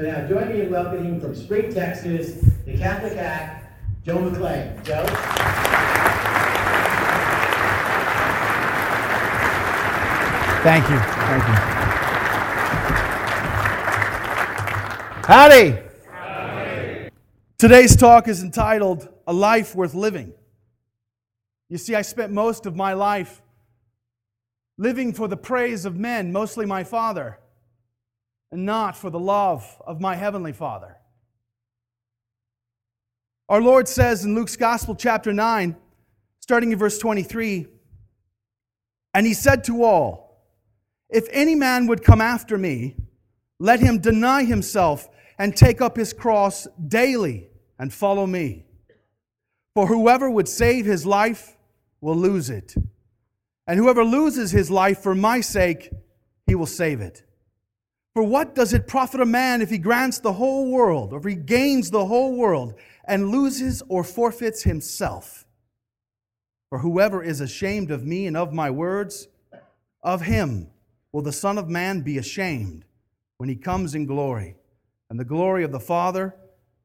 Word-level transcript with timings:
So 0.00 0.06
now 0.06 0.16
uh, 0.16 0.28
join 0.28 0.48
me 0.48 0.62
in 0.62 0.70
welcoming 0.70 1.20
from 1.20 1.34
Spring, 1.34 1.74
Texas, 1.74 2.42
the 2.64 2.78
Catholic 2.78 3.12
Hack, 3.12 3.70
Joe 4.02 4.16
McClane. 4.16 4.82
Joe? 4.82 5.04
Thank 10.62 10.88
you. 10.88 10.98
Thank 11.26 11.44
you. 11.46 11.54
Howdy. 15.26 15.78
Howdy. 16.08 17.10
Today's 17.58 17.94
talk 17.94 18.26
is 18.26 18.42
entitled 18.42 19.06
A 19.26 19.34
Life 19.34 19.74
Worth 19.74 19.92
Living. 19.92 20.32
You 21.68 21.76
see, 21.76 21.94
I 21.94 22.00
spent 22.00 22.32
most 22.32 22.64
of 22.64 22.74
my 22.74 22.94
life 22.94 23.42
living 24.78 25.12
for 25.12 25.28
the 25.28 25.36
praise 25.36 25.84
of 25.84 25.98
men, 25.98 26.32
mostly 26.32 26.64
my 26.64 26.84
father, 26.84 27.38
and 28.52 28.66
not 28.66 28.96
for 28.96 29.10
the 29.10 29.18
love 29.18 29.80
of 29.86 30.00
my 30.00 30.16
heavenly 30.16 30.52
Father. 30.52 30.96
Our 33.48 33.60
Lord 33.60 33.88
says 33.88 34.24
in 34.24 34.34
Luke's 34.34 34.56
Gospel, 34.56 34.94
chapter 34.94 35.32
9, 35.32 35.76
starting 36.40 36.72
in 36.72 36.78
verse 36.78 36.98
23, 36.98 37.66
and 39.12 39.26
he 39.26 39.34
said 39.34 39.64
to 39.64 39.82
all, 39.82 40.44
If 41.08 41.26
any 41.30 41.54
man 41.54 41.86
would 41.88 42.04
come 42.04 42.20
after 42.20 42.56
me, 42.56 42.96
let 43.58 43.80
him 43.80 43.98
deny 43.98 44.44
himself 44.44 45.08
and 45.38 45.56
take 45.56 45.80
up 45.80 45.96
his 45.96 46.12
cross 46.12 46.68
daily 46.86 47.48
and 47.78 47.92
follow 47.92 48.26
me. 48.26 48.66
For 49.74 49.86
whoever 49.86 50.30
would 50.30 50.48
save 50.48 50.86
his 50.86 51.06
life 51.06 51.56
will 52.00 52.16
lose 52.16 52.50
it. 52.50 52.74
And 53.66 53.78
whoever 53.78 54.04
loses 54.04 54.50
his 54.50 54.70
life 54.70 55.02
for 55.02 55.14
my 55.14 55.40
sake, 55.40 55.90
he 56.46 56.54
will 56.54 56.66
save 56.66 57.00
it. 57.00 57.22
For 58.14 58.24
what 58.24 58.54
does 58.54 58.72
it 58.72 58.88
profit 58.88 59.20
a 59.20 59.26
man 59.26 59.62
if 59.62 59.70
he 59.70 59.78
grants 59.78 60.18
the 60.18 60.32
whole 60.32 60.70
world, 60.70 61.12
or 61.12 61.18
if 61.18 61.24
he 61.24 61.36
gains 61.36 61.90
the 61.90 62.06
whole 62.06 62.36
world, 62.36 62.74
and 63.04 63.30
loses 63.30 63.82
or 63.88 64.02
forfeits 64.02 64.64
himself? 64.64 65.46
For 66.68 66.78
whoever 66.78 67.22
is 67.22 67.40
ashamed 67.40 67.90
of 67.90 68.04
me 68.04 68.26
and 68.26 68.36
of 68.36 68.52
my 68.52 68.70
words, 68.70 69.28
of 70.02 70.22
him 70.22 70.68
will 71.12 71.22
the 71.22 71.32
Son 71.32 71.58
of 71.58 71.68
Man 71.68 72.00
be 72.00 72.18
ashamed 72.18 72.84
when 73.36 73.48
he 73.48 73.56
comes 73.56 73.94
in 73.94 74.06
glory, 74.06 74.56
and 75.08 75.18
the 75.18 75.24
glory 75.24 75.62
of 75.64 75.72
the 75.72 75.80
Father 75.80 76.34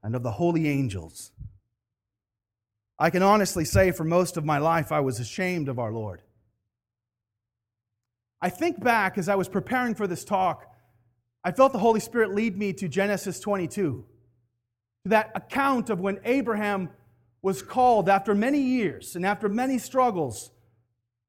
and 0.04 0.16
of 0.16 0.24
the 0.24 0.32
holy 0.32 0.68
angels. 0.68 1.32
I 2.98 3.10
can 3.10 3.24
honestly 3.24 3.66
say 3.66 3.92
for 3.92 4.04
most 4.04 4.38
of 4.38 4.46
my 4.46 4.58
life 4.58 4.92
I 4.92 5.00
was 5.02 5.20
ashamed 5.20 5.70
of 5.70 5.80
our 5.80 5.92
Lord. 5.92 6.22
I 8.42 8.50
think 8.50 8.82
back 8.82 9.18
as 9.18 9.28
I 9.28 9.36
was 9.36 9.50
preparing 9.50 9.96
for 9.96 10.08
this 10.08 10.24
talk 10.24 10.72
I 11.46 11.52
felt 11.52 11.74
the 11.74 11.80
Holy 11.80 12.00
Spirit 12.00 12.34
lead 12.34 12.58
me 12.58 12.74
to 12.74 12.88
Genesis 12.88 13.40
22, 13.40 14.04
to 15.04 15.10
that 15.10 15.32
account 15.36 15.92
of 15.92 16.00
when 16.00 16.20
Abraham 16.26 16.90
was 17.44 17.62
called 17.62 18.10
after 18.10 18.34
many 18.34 18.60
years 18.60 19.16
and 19.16 19.24
after 19.24 19.48
many 19.48 19.78
struggles 19.78 20.50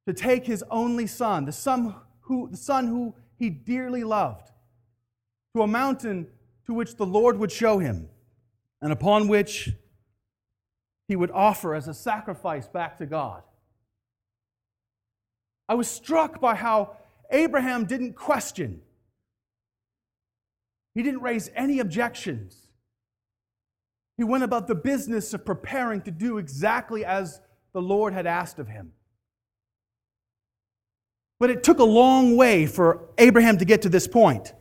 to 0.06 0.14
take 0.14 0.46
his 0.46 0.64
only 0.70 1.06
son, 1.06 1.44
the 1.44 1.52
son 1.52 1.94
who, 2.20 2.48
the 2.50 2.56
son 2.56 2.86
who 2.86 3.14
he 3.38 3.50
dearly 3.50 4.04
loved, 4.04 4.50
to 5.54 5.60
a 5.60 5.66
mountain 5.66 6.28
to 6.64 6.72
which 6.72 6.96
the 6.96 7.04
Lord 7.04 7.38
would 7.38 7.52
show 7.52 7.78
him 7.78 8.08
and 8.80 8.94
upon 8.94 9.28
which 9.28 9.68
he 11.08 11.14
would 11.14 11.30
offer 11.30 11.74
as 11.74 11.88
a 11.88 11.94
sacrifice 11.94 12.66
back 12.66 12.96
to 12.98 13.06
God. 13.06 13.42
I 15.68 15.74
was 15.74 15.88
struck 15.88 16.40
by 16.40 16.54
how 16.54 16.96
Abraham 17.30 17.84
didn't 17.84 18.14
question 18.14 18.80
he 20.96 21.02
didn't 21.02 21.20
raise 21.20 21.50
any 21.54 21.78
objections. 21.78 22.56
He 24.16 24.24
went 24.24 24.44
about 24.44 24.66
the 24.66 24.74
business 24.74 25.34
of 25.34 25.44
preparing 25.44 26.00
to 26.02 26.10
do 26.10 26.38
exactly 26.38 27.04
as 27.04 27.38
the 27.74 27.82
Lord 27.82 28.14
had 28.14 28.26
asked 28.26 28.58
of 28.58 28.66
him. 28.66 28.92
But 31.38 31.50
it 31.50 31.62
took 31.62 31.80
a 31.80 31.84
long 31.84 32.38
way 32.38 32.64
for 32.64 33.10
Abraham 33.18 33.58
to 33.58 33.66
get 33.66 33.82
to 33.82 33.90
this 33.90 34.08
point. 34.08 34.54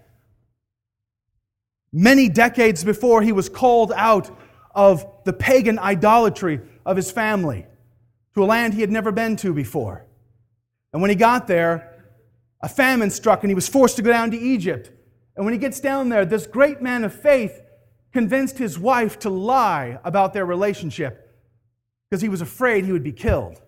Many 1.93 2.27
decades 2.27 2.83
before 2.83 3.21
he 3.21 3.31
was 3.31 3.47
called 3.47 3.93
out 3.95 4.37
of 4.75 5.05
the 5.23 5.31
pagan 5.31 5.79
idolatry 5.79 6.59
of 6.85 6.97
his 6.97 7.09
family 7.11 7.65
to 8.33 8.43
a 8.43 8.45
land 8.45 8.73
he 8.73 8.81
had 8.81 8.91
never 8.91 9.13
been 9.13 9.37
to 9.37 9.53
before. 9.53 10.05
And 10.91 11.01
when 11.01 11.09
he 11.09 11.15
got 11.15 11.47
there, 11.47 12.03
a 12.61 12.67
famine 12.67 13.09
struck 13.09 13.43
and 13.43 13.49
he 13.49 13.55
was 13.55 13.69
forced 13.69 13.95
to 13.95 14.01
go 14.01 14.11
down 14.11 14.31
to 14.31 14.37
Egypt. 14.37 14.91
And 15.35 15.45
when 15.45 15.53
he 15.53 15.59
gets 15.59 15.79
down 15.79 16.09
there, 16.09 16.25
this 16.25 16.47
great 16.47 16.81
man 16.81 17.03
of 17.03 17.13
faith 17.13 17.61
convinced 18.13 18.57
his 18.57 18.79
wife 18.79 19.19
to 19.19 19.29
lie 19.29 19.99
about 20.03 20.33
their 20.33 20.45
relationship 20.45 21.35
because 22.09 22.21
he 22.21 22.29
was 22.29 22.41
afraid 22.41 22.85
he 22.85 22.91
would 22.91 23.03
be 23.03 23.11
killed. 23.11 23.61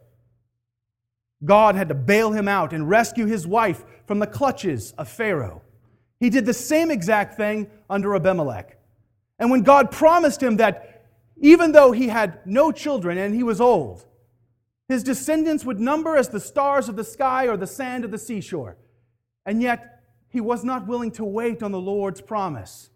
God 1.44 1.75
had 1.75 1.89
to 1.89 1.95
bail 1.95 2.31
him 2.31 2.47
out 2.47 2.73
and 2.73 2.89
rescue 2.89 3.25
his 3.25 3.45
wife 3.45 3.83
from 4.06 4.19
the 4.19 4.27
clutches 4.27 4.94
of 4.94 5.09
Pharaoh. 5.09 5.61
He 6.19 6.29
did 6.29 6.45
the 6.45 6.53
same 6.53 6.89
exact 6.89 7.35
thing 7.35 7.67
under 7.89 8.16
Abimelech. 8.16 8.77
And 9.38 9.51
when 9.51 9.61
God 9.61 9.91
promised 9.91 10.41
him 10.41 10.57
that 10.57 11.06
even 11.39 11.72
though 11.72 11.91
he 11.91 12.07
had 12.07 12.39
no 12.45 12.72
children 12.72 13.17
and 13.17 13.35
he 13.35 13.44
was 13.44 13.61
old, 13.61 14.06
his 14.88 15.03
descendants 15.03 15.66
would 15.66 15.79
number 15.79 16.16
as 16.16 16.29
the 16.29 16.39
stars 16.39 16.89
of 16.89 16.95
the 16.95 17.03
sky 17.03 17.47
or 17.47 17.57
the 17.57 17.67
sand 17.67 18.06
of 18.06 18.11
the 18.11 18.17
seashore. 18.17 18.77
And 19.45 19.61
yet, 19.61 19.96
he 20.37 20.41
was 20.41 20.63
not 20.63 20.85
willing 20.85 21.09
to 21.09 21.25
wait 21.25 21.63
on 21.63 21.71
the 21.71 21.79
Lord's 21.79 22.21
promise. 22.21 22.91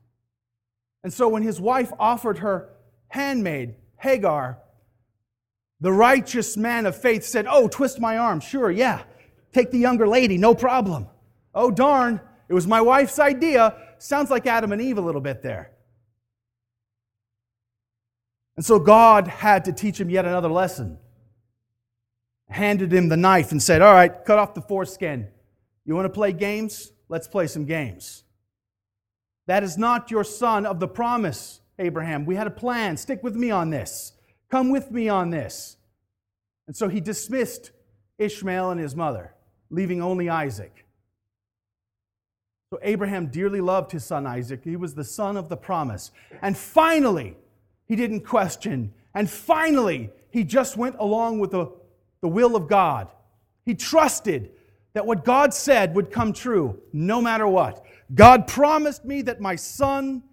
And 1.03 1.11
so 1.11 1.27
when 1.27 1.41
his 1.41 1.59
wife 1.59 1.91
offered 1.97 2.37
her 2.37 2.69
handmaid, 3.07 3.73
Hagar, 3.97 4.59
the 5.79 5.91
righteous 5.91 6.55
man 6.55 6.85
of 6.85 6.95
faith 6.95 7.23
said, 7.23 7.47
Oh, 7.49 7.67
twist 7.67 7.99
my 7.99 8.19
arm. 8.19 8.41
Sure, 8.41 8.69
yeah. 8.69 9.01
Take 9.53 9.71
the 9.71 9.79
younger 9.79 10.07
lady, 10.07 10.37
no 10.37 10.53
problem. 10.53 11.07
Oh, 11.55 11.71
darn, 11.71 12.21
it 12.47 12.53
was 12.53 12.67
my 12.67 12.79
wife's 12.79 13.17
idea. 13.17 13.75
Sounds 13.97 14.29
like 14.29 14.45
Adam 14.45 14.71
and 14.71 14.79
Eve 14.79 14.99
a 14.99 15.01
little 15.01 15.19
bit 15.19 15.41
there. 15.41 15.71
And 18.55 18.63
so 18.63 18.77
God 18.77 19.25
had 19.27 19.65
to 19.65 19.73
teach 19.73 19.99
him 19.99 20.11
yet 20.11 20.25
another 20.25 20.49
lesson. 20.49 20.99
Handed 22.51 22.93
him 22.93 23.09
the 23.09 23.17
knife 23.17 23.51
and 23.51 23.63
said, 23.63 23.81
All 23.81 23.95
right, 23.95 24.13
cut 24.25 24.37
off 24.37 24.53
the 24.53 24.61
foreskin. 24.61 25.27
You 25.85 25.95
want 25.95 26.05
to 26.05 26.13
play 26.13 26.33
games? 26.33 26.91
Let's 27.11 27.27
play 27.27 27.47
some 27.47 27.65
games. 27.65 28.23
That 29.45 29.63
is 29.63 29.77
not 29.77 30.09
your 30.09 30.23
son 30.23 30.65
of 30.65 30.79
the 30.79 30.87
promise, 30.87 31.59
Abraham. 31.77 32.25
We 32.25 32.35
had 32.35 32.47
a 32.47 32.51
plan. 32.51 32.95
Stick 32.95 33.21
with 33.21 33.35
me 33.35 33.51
on 33.51 33.69
this. 33.69 34.13
Come 34.49 34.69
with 34.69 34.91
me 34.91 35.09
on 35.09 35.29
this. 35.29 35.75
And 36.67 36.75
so 36.75 36.87
he 36.87 37.01
dismissed 37.01 37.71
Ishmael 38.17 38.71
and 38.71 38.79
his 38.79 38.95
mother, 38.95 39.33
leaving 39.69 40.01
only 40.01 40.29
Isaac. 40.29 40.85
So 42.69 42.79
Abraham 42.81 43.27
dearly 43.27 43.59
loved 43.59 43.91
his 43.91 44.05
son 44.05 44.25
Isaac. 44.25 44.63
He 44.63 44.77
was 44.77 44.95
the 44.95 45.03
son 45.03 45.35
of 45.35 45.49
the 45.49 45.57
promise. 45.57 46.11
And 46.41 46.57
finally, 46.57 47.35
he 47.89 47.97
didn't 47.97 48.21
question. 48.21 48.93
And 49.13 49.29
finally, 49.29 50.11
he 50.29 50.45
just 50.45 50.77
went 50.77 50.95
along 50.97 51.39
with 51.39 51.51
the, 51.51 51.73
the 52.21 52.29
will 52.29 52.55
of 52.55 52.69
God. 52.69 53.09
He 53.65 53.75
trusted 53.75 54.51
that 54.93 55.05
what 55.05 55.23
God 55.23 55.53
said 55.53 55.95
would 55.95 56.11
come 56.11 56.33
true 56.33 56.81
no 56.91 57.21
matter 57.21 57.47
what. 57.47 57.85
God 58.13 58.47
promised 58.47 59.05
me 59.05 59.21
that 59.23 59.39
my 59.39 59.55
son 59.55 60.23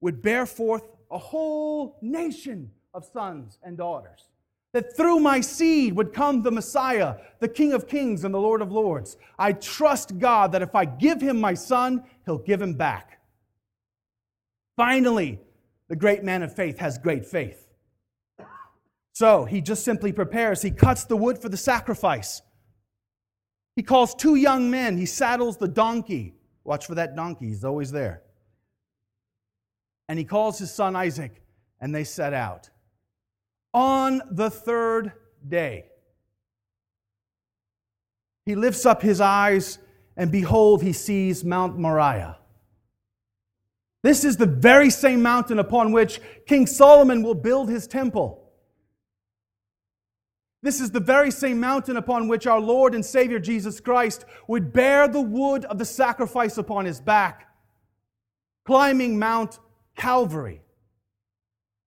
would 0.00 0.22
bear 0.22 0.46
forth 0.46 0.88
a 1.10 1.18
whole 1.18 1.98
nation 2.00 2.70
of 2.94 3.04
sons 3.04 3.58
and 3.62 3.76
daughters. 3.76 4.26
That 4.72 4.96
through 4.96 5.18
my 5.18 5.40
seed 5.40 5.94
would 5.94 6.14
come 6.14 6.42
the 6.42 6.52
Messiah, 6.52 7.16
the 7.40 7.48
King 7.48 7.72
of 7.72 7.88
Kings 7.88 8.24
and 8.24 8.32
the 8.32 8.40
Lord 8.40 8.62
of 8.62 8.70
Lords. 8.70 9.16
I 9.38 9.52
trust 9.52 10.18
God 10.18 10.52
that 10.52 10.62
if 10.62 10.74
I 10.74 10.84
give 10.84 11.20
him 11.20 11.40
my 11.40 11.54
son, 11.54 12.04
he'll 12.24 12.38
give 12.38 12.62
him 12.62 12.74
back. 12.74 13.20
Finally, 14.76 15.40
the 15.88 15.96
great 15.96 16.22
man 16.22 16.42
of 16.42 16.54
faith 16.54 16.78
has 16.78 16.98
great 16.98 17.26
faith. 17.26 17.66
So 19.12 19.44
he 19.44 19.60
just 19.60 19.84
simply 19.84 20.12
prepares. 20.12 20.62
He 20.62 20.70
cuts 20.70 21.04
the 21.04 21.16
wood 21.16 21.42
for 21.42 21.48
the 21.48 21.56
sacrifice. 21.56 22.40
He 23.80 23.82
calls 23.82 24.14
two 24.14 24.34
young 24.34 24.70
men. 24.70 24.98
He 24.98 25.06
saddles 25.06 25.56
the 25.56 25.66
donkey. 25.66 26.34
Watch 26.64 26.84
for 26.84 26.96
that 26.96 27.16
donkey, 27.16 27.46
he's 27.46 27.64
always 27.64 27.90
there. 27.90 28.20
And 30.06 30.18
he 30.18 30.24
calls 30.26 30.58
his 30.58 30.70
son 30.70 30.94
Isaac, 30.94 31.40
and 31.80 31.94
they 31.94 32.04
set 32.04 32.34
out. 32.34 32.68
On 33.72 34.20
the 34.32 34.50
third 34.50 35.12
day, 35.48 35.86
he 38.44 38.54
lifts 38.54 38.84
up 38.84 39.00
his 39.00 39.18
eyes, 39.18 39.78
and 40.14 40.30
behold, 40.30 40.82
he 40.82 40.92
sees 40.92 41.42
Mount 41.42 41.78
Moriah. 41.78 42.36
This 44.02 44.26
is 44.26 44.36
the 44.36 44.44
very 44.44 44.90
same 44.90 45.22
mountain 45.22 45.58
upon 45.58 45.90
which 45.90 46.20
King 46.46 46.66
Solomon 46.66 47.22
will 47.22 47.34
build 47.34 47.70
his 47.70 47.86
temple. 47.86 48.39
This 50.62 50.80
is 50.80 50.90
the 50.90 51.00
very 51.00 51.30
same 51.30 51.58
mountain 51.58 51.96
upon 51.96 52.28
which 52.28 52.46
our 52.46 52.60
Lord 52.60 52.94
and 52.94 53.04
Savior 53.04 53.38
Jesus 53.38 53.80
Christ 53.80 54.24
would 54.46 54.72
bear 54.72 55.08
the 55.08 55.20
wood 55.20 55.64
of 55.64 55.78
the 55.78 55.84
sacrifice 55.84 56.58
upon 56.58 56.84
his 56.84 57.00
back, 57.00 57.48
climbing 58.66 59.18
Mount 59.18 59.58
Calvary, 59.96 60.62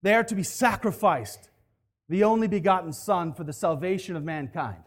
there 0.02 0.24
to 0.24 0.36
be 0.36 0.44
sacrificed, 0.44 1.50
the 2.10 2.24
only 2.24 2.48
begotten 2.48 2.94
Son 2.94 3.34
for 3.34 3.44
the 3.44 3.54
salvation 3.54 4.16
of 4.16 4.24
mankind. 4.24 4.84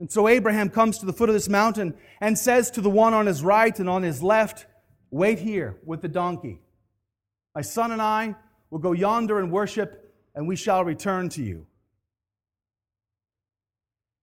And 0.00 0.10
so 0.10 0.26
Abraham 0.26 0.68
comes 0.68 0.98
to 0.98 1.06
the 1.06 1.12
foot 1.12 1.28
of 1.28 1.34
this 1.34 1.48
mountain 1.48 1.94
and 2.20 2.36
says 2.36 2.72
to 2.72 2.80
the 2.80 2.90
one 2.90 3.14
on 3.14 3.26
his 3.26 3.44
right 3.44 3.78
and 3.78 3.88
on 3.88 4.02
his 4.02 4.20
left, 4.20 4.66
Wait 5.12 5.38
here 5.38 5.78
with 5.84 6.02
the 6.02 6.08
donkey. 6.08 6.58
My 7.54 7.60
son 7.60 7.92
and 7.92 8.02
I 8.02 8.34
will 8.70 8.80
go 8.80 8.92
yonder 8.92 9.38
and 9.38 9.52
worship, 9.52 10.01
and 10.34 10.46
we 10.46 10.56
shall 10.56 10.84
return 10.84 11.28
to 11.30 11.42
you. 11.42 11.66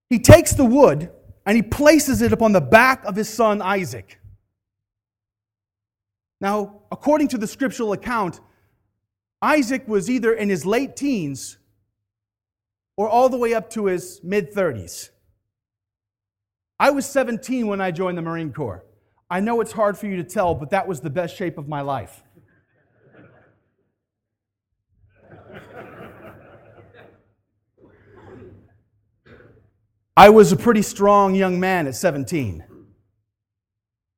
He 0.10 0.20
takes 0.20 0.54
the 0.54 0.66
wood 0.66 1.12
and 1.46 1.56
he 1.56 1.62
places 1.62 2.22
it 2.22 2.34
upon 2.34 2.52
the 2.52 2.62
back 2.62 3.04
of 3.06 3.16
his 3.16 3.30
son 3.30 3.62
Isaac. 3.62 4.20
Now, 6.42 6.82
according 6.92 7.28
to 7.30 7.38
the 7.38 7.48
scriptural 7.48 7.94
account, 7.94 8.40
Isaac 9.42 9.88
was 9.88 10.10
either 10.10 10.34
in 10.34 10.50
his 10.50 10.66
late 10.66 10.96
teens 10.96 11.58
or 12.98 13.08
all 13.08 13.30
the 13.30 13.38
way 13.38 13.54
up 13.54 13.70
to 13.72 13.86
his 13.86 14.20
mid 14.24 14.54
30s. 14.54 15.10
I 16.80 16.92
was 16.92 17.06
17 17.06 17.68
when 17.68 17.82
I 17.82 17.92
joined 17.92 18.18
the 18.18 18.22
Marine 18.22 18.54
Corps. 18.54 18.86
I 19.30 19.42
know 19.42 19.62
it's 19.62 19.72
hard 19.72 19.98
for 19.98 20.08
you 20.08 20.16
to 20.16 20.24
tell, 20.24 20.56
but 20.56 20.72
that 20.72 20.88
was 20.88 21.02
the 21.02 21.10
best 21.10 21.36
shape 21.36 21.58
of 21.58 21.68
my 21.68 21.82
life. 21.82 22.24
I 30.20 30.32
was 30.32 30.52
a 30.52 30.58
pretty 30.58 30.82
strong 30.82 31.34
young 31.34 31.62
man 31.62 31.88
at 31.88 31.96
17. 31.96 32.66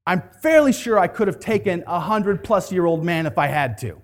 I'm 0.08 0.24
fairly 0.42 0.74
sure 0.74 0.98
I 0.98 1.06
could 1.06 1.28
have 1.28 1.40
taken 1.40 1.84
a 1.86 2.00
100 2.00 2.44
plus 2.44 2.72
year 2.72 2.88
old 2.88 3.06
man 3.06 3.28
if 3.28 3.38
I 3.38 3.46
had 3.46 3.78
to. 3.82 4.02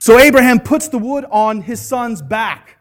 So 0.00 0.18
Abraham 0.18 0.58
puts 0.58 0.88
the 0.88 0.98
wood 0.98 1.24
on 1.30 1.60
his 1.60 1.80
son's 1.80 2.20
back, 2.20 2.78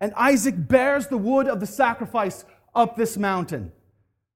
and 0.00 0.14
Isaac 0.14 0.54
bears 0.56 1.08
the 1.08 1.18
wood 1.18 1.46
of 1.46 1.60
the 1.60 1.66
sacrifice 1.66 2.46
up 2.74 2.96
this 2.96 3.18
mountain. 3.18 3.72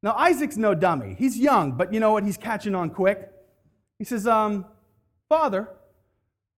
Now, 0.03 0.13
Isaac's 0.13 0.59
no 0.59 0.75
dummy. 0.75 1.17
He's 1.19 1.39
young, 1.39 1.73
but 1.73 1.91
you 1.91 2.01
know 2.01 2.13
what? 2.13 2.25
He's 2.25 2.37
catching 2.37 2.75
on 2.75 2.91
quick. 2.91 3.31
He 3.99 4.05
says, 4.05 4.27
um, 4.27 4.67
Father, 5.27 5.71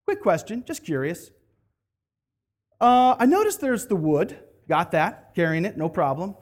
quick 0.07 0.21
question, 0.21 0.65
just 0.67 0.85
curious. 0.85 1.31
Uh, 2.83 3.15
I 3.17 3.27
noticed 3.27 3.61
there's 3.61 3.87
the 3.87 3.95
wood. 3.95 4.37
Got 4.69 4.91
that, 4.91 5.35
carrying 5.37 5.65
it, 5.65 5.77
no 5.77 5.89
problem. 5.89 6.35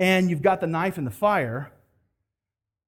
And 0.00 0.28
you've 0.28 0.42
got 0.42 0.60
the 0.60 0.66
knife 0.66 0.98
and 0.98 1.06
the 1.06 1.12
fire. 1.12 1.72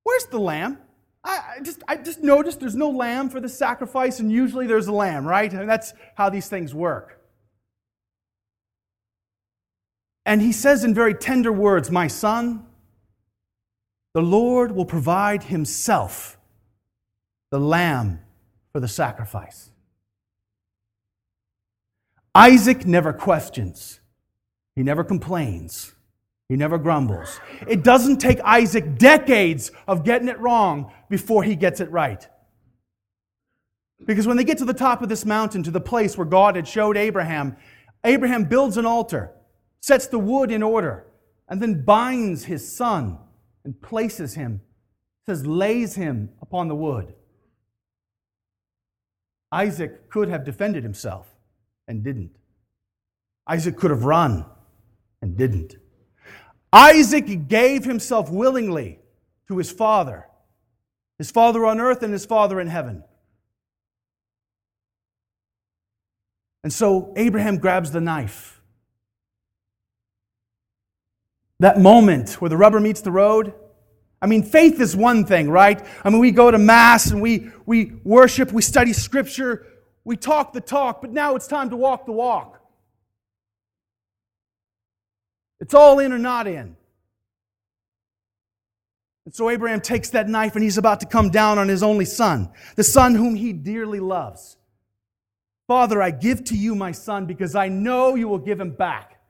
Where's 0.03 0.27
the 0.27 0.41
lamb? 0.41 0.79
I, 1.23 1.59
just, 1.63 1.83
I 1.89 1.97
just 1.97 2.23
noticed 2.23 2.61
there's 2.61 2.77
no 2.77 2.91
lamb 2.91 3.31
for 3.31 3.41
the 3.41 3.49
sacrifice, 3.49 4.21
and 4.21 4.31
usually 4.31 4.67
there's 4.67 4.89
a 4.89 4.93
lamb, 4.93 5.27
right? 5.27 5.53
And 5.53 5.69
that's 5.69 5.93
how 6.17 6.29
these 6.29 6.49
things 6.49 6.75
work. 6.75 7.21
And 10.25 10.43
he 10.43 10.53
says 10.53 10.83
in 10.83 10.93
very 10.93 11.15
tender 11.15 11.53
words, 11.53 11.91
My 11.91 12.09
son, 12.09 12.67
the 14.13 14.23
Lord 14.23 14.73
will 14.73 14.85
provide 14.85 15.45
himself 15.45 16.37
the 17.53 17.61
lamb 17.61 18.21
for 18.73 18.81
the 18.81 18.89
sacrifice. 18.89 19.71
Isaac 22.37 22.85
never 22.85 23.15
questions, 23.15 24.01
he 24.75 24.83
never 24.83 25.03
complains. 25.03 25.95
He 26.51 26.55
never 26.55 26.79
grumbles. 26.79 27.41
It 27.67 27.83
doesn't 27.83 28.19
take 28.19 28.39
Isaac 28.41 28.99
decades 28.99 29.73
of 29.89 30.05
getting 30.05 30.29
it 30.29 30.39
wrong 30.39 30.93
before 31.09 31.43
he 31.43 31.57
gets 31.57 31.81
it 31.81 31.91
right. 31.91 32.29
Because 34.05 34.29
when 34.29 34.37
they 34.37 34.45
get 34.45 34.59
to 34.59 34.65
the 34.65 34.75
top 34.75 35.03
of 35.03 35.09
this 35.09 35.25
mountain, 35.25 35.65
to 35.65 35.73
the 35.73 35.81
place 35.81 36.17
where 36.17 36.27
God 36.27 36.55
had 36.55 36.69
showed 36.69 36.97
Abraham, 36.97 37.57
Abraham 38.05 38.45
builds 38.45 38.77
an 38.77 38.87
altar, 38.87 39.33
sets 39.81 40.07
the 40.07 40.21
wood 40.21 40.53
in 40.53 40.63
order, 40.63 41.07
and 41.49 41.61
then 41.61 41.85
binds 41.85 42.45
his 42.45 42.77
son 42.77 43.19
and 43.65 43.81
places 43.81 44.35
him, 44.35 44.61
says, 45.25 45.47
lays 45.47 45.97
him 45.97 46.29
upon 46.41 46.69
the 46.69 46.77
wood. 46.77 47.15
Isaac 49.51 50.11
could 50.11 50.29
have 50.29 50.45
defended 50.45 50.85
himself 50.85 51.36
and 51.89 52.03
didn't. 52.03 52.37
Isaac 53.47 53.77
could 53.77 53.91
have 53.91 54.05
run 54.05 54.45
and 55.23 55.37
didn't. 55.37 55.77
Isaac 56.73 57.49
gave 57.49 57.85
himself 57.85 58.31
willingly 58.31 58.99
to 59.49 59.59
his 59.59 59.71
father, 59.71 60.27
his 61.19 61.31
father 61.31 61.65
on 61.65 61.81
earth 61.81 62.03
and 62.03 62.13
his 62.13 62.27
father 62.27 62.61
in 62.61 62.67
heaven. 62.67 63.05
And 66.65 66.73
so 66.73 67.13
Abraham 67.17 67.59
grabs 67.59 67.93
the 67.93 68.01
knife. 68.01 68.61
That 71.61 71.81
moment 71.81 72.41
where 72.41 72.49
the 72.49 72.57
rubber 72.57 72.81
meets 72.81 73.01
the 73.01 73.13
road. 73.13 73.55
I 74.21 74.27
mean, 74.27 74.43
faith 74.43 74.81
is 74.81 74.97
one 74.97 75.25
thing, 75.25 75.49
right? 75.49 75.81
I 76.03 76.11
mean, 76.11 76.19
we 76.19 76.33
go 76.33 76.51
to 76.51 76.59
Mass 76.59 77.11
and 77.11 77.23
we, 77.23 77.51
we 77.65 77.93
worship, 78.03 78.53
we 78.53 78.63
study 78.63 78.93
Scripture, 78.93 79.65
we 80.07 80.17
talk 80.17 80.53
the 80.53 80.61
talk, 80.61 81.01
but 81.01 81.11
now 81.11 81.35
it's 81.35 81.49
time 81.49 81.69
to 81.71 81.77
walk 81.77 82.07
the 82.07 82.13
walk. 82.13 82.61
It's 85.59 85.75
all 85.75 85.99
in 85.99 86.13
or 86.13 86.19
not 86.19 86.47
in. 86.47 86.77
And 89.25 89.35
so 89.35 89.51
Abraham 89.51 89.81
takes 89.81 90.11
that 90.11 90.29
knife 90.29 90.55
and 90.55 90.63
he's 90.63 90.79
about 90.79 91.01
to 91.01 91.07
come 91.07 91.31
down 91.31 91.59
on 91.59 91.67
his 91.67 91.83
only 91.83 92.05
son, 92.05 92.49
the 92.77 92.85
son 92.85 93.17
whom 93.17 93.35
he 93.35 93.53
dearly 93.53 93.99
loves. 93.99 94.57
Father, 95.67 96.01
I 96.01 96.13
give 96.13 96.45
to 96.45 96.57
you 96.57 96.77
my 96.77 96.93
son 96.93 97.27
because 97.27 97.57
I 97.57 97.67
know 97.69 98.15
you 98.15 98.29
will 98.29 98.39
give 98.39 98.61
him 98.61 98.71
back. 98.71 99.21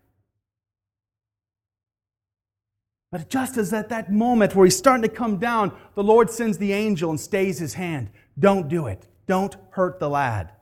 But 3.10 3.30
just 3.30 3.56
as 3.56 3.72
at 3.72 3.88
that 3.88 4.12
moment 4.12 4.54
where 4.54 4.66
he's 4.66 4.76
starting 4.76 5.04
to 5.04 5.08
come 5.08 5.38
down, 5.38 5.74
the 5.94 6.04
Lord 6.04 6.28
sends 6.28 6.58
the 6.58 6.74
angel 6.74 7.08
and 7.08 7.18
stays 7.18 7.58
his 7.58 7.72
hand. 7.72 8.10
Don't 8.38 8.68
do 8.68 8.88
it. 8.88 9.08
Don't 9.26 9.56
hurt 9.70 9.98
the 9.98 10.10
lad. 10.10 10.52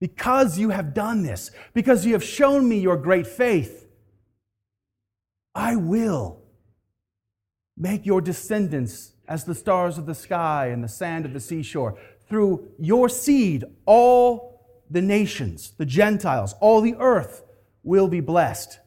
Because 0.00 0.58
you 0.58 0.70
have 0.70 0.94
done 0.94 1.22
this, 1.22 1.50
because 1.74 2.06
you 2.06 2.14
have 2.14 2.24
shown 2.24 2.68
me 2.68 2.78
your 2.78 2.96
great 2.96 3.26
faith, 3.26 3.86
I 5.54 5.76
will 5.76 6.42
make 7.76 8.06
your 8.06 8.20
descendants 8.20 9.12
as 9.28 9.44
the 9.44 9.54
stars 9.54 9.98
of 9.98 10.06
the 10.06 10.14
sky 10.14 10.68
and 10.68 10.82
the 10.82 10.88
sand 10.88 11.26
of 11.26 11.32
the 11.32 11.40
seashore. 11.40 11.98
Through 12.28 12.68
your 12.78 13.08
seed, 13.08 13.64
all 13.84 14.66
the 14.90 15.02
nations, 15.02 15.72
the 15.76 15.86
Gentiles, 15.86 16.54
all 16.60 16.80
the 16.80 16.96
earth 16.96 17.42
will 17.82 18.08
be 18.08 18.20
blessed. 18.20 18.78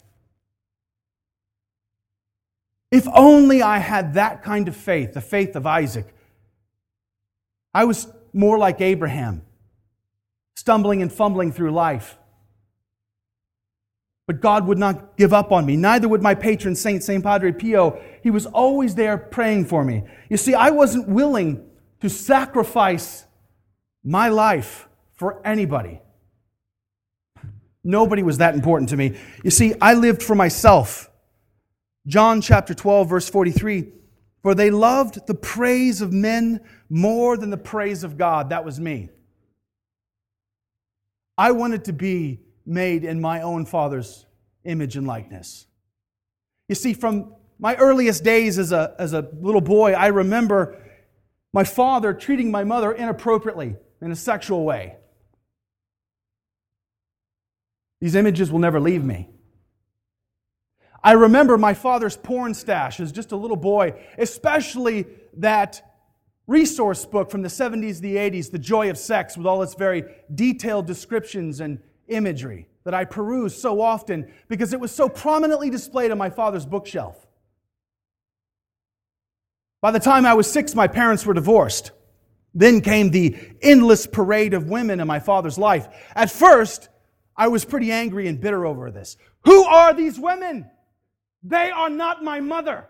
If 2.92 3.08
only 3.14 3.62
I 3.62 3.80
had 3.80 4.14
that 4.14 4.44
kind 4.44 4.68
of 4.68 4.76
faith, 4.76 5.14
the 5.14 5.22
faith 5.22 5.56
of 5.56 5.66
Isaac. 5.66 6.14
I 7.74 7.86
was 7.86 8.08
more 8.34 8.58
like 8.58 8.82
Abraham, 8.82 9.44
stumbling 10.56 11.02
and 11.02 11.12
fumbling 11.12 11.52
through 11.52 11.72
life. 11.72 12.18
But 14.26 14.40
God 14.40 14.68
would 14.68 14.78
not 14.78 15.18
give 15.18 15.34
up 15.34 15.52
on 15.52 15.66
me. 15.66 15.76
Neither 15.76 16.08
would 16.08 16.22
my 16.22 16.34
patron 16.34 16.76
saint, 16.76 17.04
St. 17.04 17.24
Padre 17.24 17.52
Pio. 17.52 18.02
He 18.22 18.32
was 18.32 18.46
always 18.46 18.96
there 18.96 19.18
praying 19.18 19.66
for 19.66 19.84
me. 19.84 20.04
You 20.30 20.38
see, 20.38 20.54
I 20.54 20.70
wasn't 20.70 21.10
willing 21.10 21.70
to 22.00 22.10
sacrifice 22.10 23.26
my 24.04 24.30
life 24.30 24.88
for 25.16 25.46
anybody. 25.46 26.00
Nobody 27.84 28.24
was 28.24 28.38
that 28.38 28.56
important 28.56 28.90
to 28.90 28.98
me. 28.98 29.18
You 29.44 29.52
see, 29.52 29.74
I 29.82 29.94
lived 29.94 30.24
for 30.24 30.36
myself. 30.36 31.10
John 32.08 32.42
chapter 32.42 32.74
12, 32.74 33.10
verse 33.10 33.30
43 33.30 33.92
For 34.42 34.56
they 34.56 34.72
loved 34.72 35.28
the 35.28 35.34
praise 35.34 36.02
of 36.02 36.14
men 36.14 36.62
more 36.90 37.36
than 37.36 37.50
the 37.50 37.58
praise 37.58 38.06
of 38.06 38.18
God. 38.18 38.50
That 38.50 38.64
was 38.64 38.80
me. 38.80 39.10
I 41.38 41.52
wanted 41.52 41.86
to 41.86 41.94
be 41.94 42.42
made 42.66 43.04
in 43.04 43.20
my 43.20 43.42
own 43.42 43.66
father's 43.66 44.26
image 44.64 44.96
and 44.96 45.08
likeness. 45.08 45.66
You 46.70 46.76
see, 46.76 46.94
from 46.94 47.36
my 47.60 47.76
earliest 47.76 48.24
days 48.24 48.58
as 48.58 48.72
a, 48.72 48.96
as 48.98 49.14
a 49.14 49.28
little 49.40 49.62
boy, 49.62 49.94
I 49.94 50.08
remember 50.08 50.78
my 51.54 51.64
father 51.64 52.14
treating 52.14 52.52
my 52.52 52.64
mother 52.64 52.92
inappropriately 52.92 53.76
in 54.02 54.12
a 54.12 54.16
sexual 54.16 54.64
way. 54.64 54.96
These 58.02 58.16
images 58.16 58.52
will 58.52 58.60
never 58.60 58.80
leave 58.80 59.04
me. 59.04 59.30
I 61.04 61.14
remember 61.14 61.58
my 61.58 61.74
father's 61.74 62.16
porn 62.16 62.54
stash 62.54 63.00
as 63.00 63.12
just 63.12 63.32
a 63.32 63.36
little 63.36 63.58
boy, 63.58 64.02
especially 64.18 65.06
that 65.38 65.82
resource 66.48 67.06
book 67.06 67.32
from 67.32 67.42
the 67.42 67.50
70s, 67.50 68.00
the 68.00 68.16
80s, 68.16 68.52
The 68.52 68.60
Joy 68.60 68.90
of 68.90 68.98
Sex, 68.98 69.38
with 69.38 69.48
all 69.48 69.62
its 69.62 69.76
very 69.76 70.04
detailed 70.34 70.88
descriptions 70.88 71.60
and 71.60 71.80
imagery 72.08 72.68
that 72.84 72.94
I 72.94 73.06
perused 73.06 73.60
so 73.60 73.82
often 73.82 74.32
because 74.50 74.74
it 74.74 74.80
was 74.80 74.92
so 74.92 75.08
prominently 75.08 75.70
displayed 75.70 76.12
on 76.12 76.18
my 76.18 76.30
father's 76.30 76.66
bookshelf. 76.66 77.28
By 79.82 79.92
the 79.92 80.00
time 80.00 80.26
I 80.26 80.34
was 80.34 80.50
six, 80.50 80.76
my 80.76 80.88
parents 80.88 81.26
were 81.26 81.34
divorced. 81.34 81.92
Then 82.54 82.82
came 82.82 83.10
the 83.10 83.38
endless 83.62 84.06
parade 84.06 84.54
of 84.54 84.70
women 84.70 85.00
in 85.00 85.08
my 85.08 85.20
father's 85.20 85.58
life. 85.58 85.88
At 86.16 86.30
first, 86.30 86.90
I 87.36 87.48
was 87.48 87.66
pretty 87.66 87.92
angry 87.92 88.28
and 88.28 88.40
bitter 88.40 88.66
over 88.66 88.92
this. 88.92 89.18
Who 89.46 89.64
are 89.64 89.94
these 89.94 90.20
women? 90.20 90.70
They 91.42 91.72
are 91.72 91.90
not 91.90 92.24
my 92.24 92.40
mother. 92.40 92.88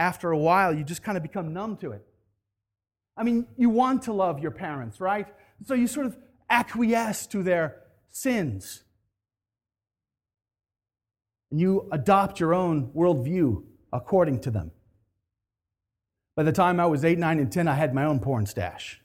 After 0.00 0.30
a 0.30 0.38
while, 0.38 0.72
you 0.72 0.82
just 0.82 1.02
kind 1.02 1.18
of 1.18 1.22
become 1.22 1.52
numb 1.52 1.76
to 1.76 1.92
it. 1.92 2.02
I 3.18 3.22
mean, 3.22 3.46
you 3.58 3.68
want 3.68 4.04
to 4.04 4.14
love 4.14 4.38
your 4.38 4.50
parents, 4.50 4.98
right? 4.98 5.26
So 5.66 5.74
you 5.74 5.86
sort 5.86 6.06
of 6.06 6.16
acquiesce 6.48 7.26
to 7.26 7.42
their 7.42 7.82
sins. 8.08 8.82
And 11.50 11.60
you 11.60 11.86
adopt 11.92 12.40
your 12.40 12.54
own 12.54 12.86
worldview 12.96 13.62
according 13.92 14.40
to 14.40 14.50
them. 14.50 14.70
By 16.34 16.44
the 16.44 16.52
time 16.52 16.80
I 16.80 16.86
was 16.86 17.04
8, 17.04 17.18
9, 17.18 17.38
and 17.38 17.52
10, 17.52 17.68
I 17.68 17.74
had 17.74 17.92
my 17.92 18.04
own 18.06 18.20
porn 18.20 18.46
stash. 18.46 19.02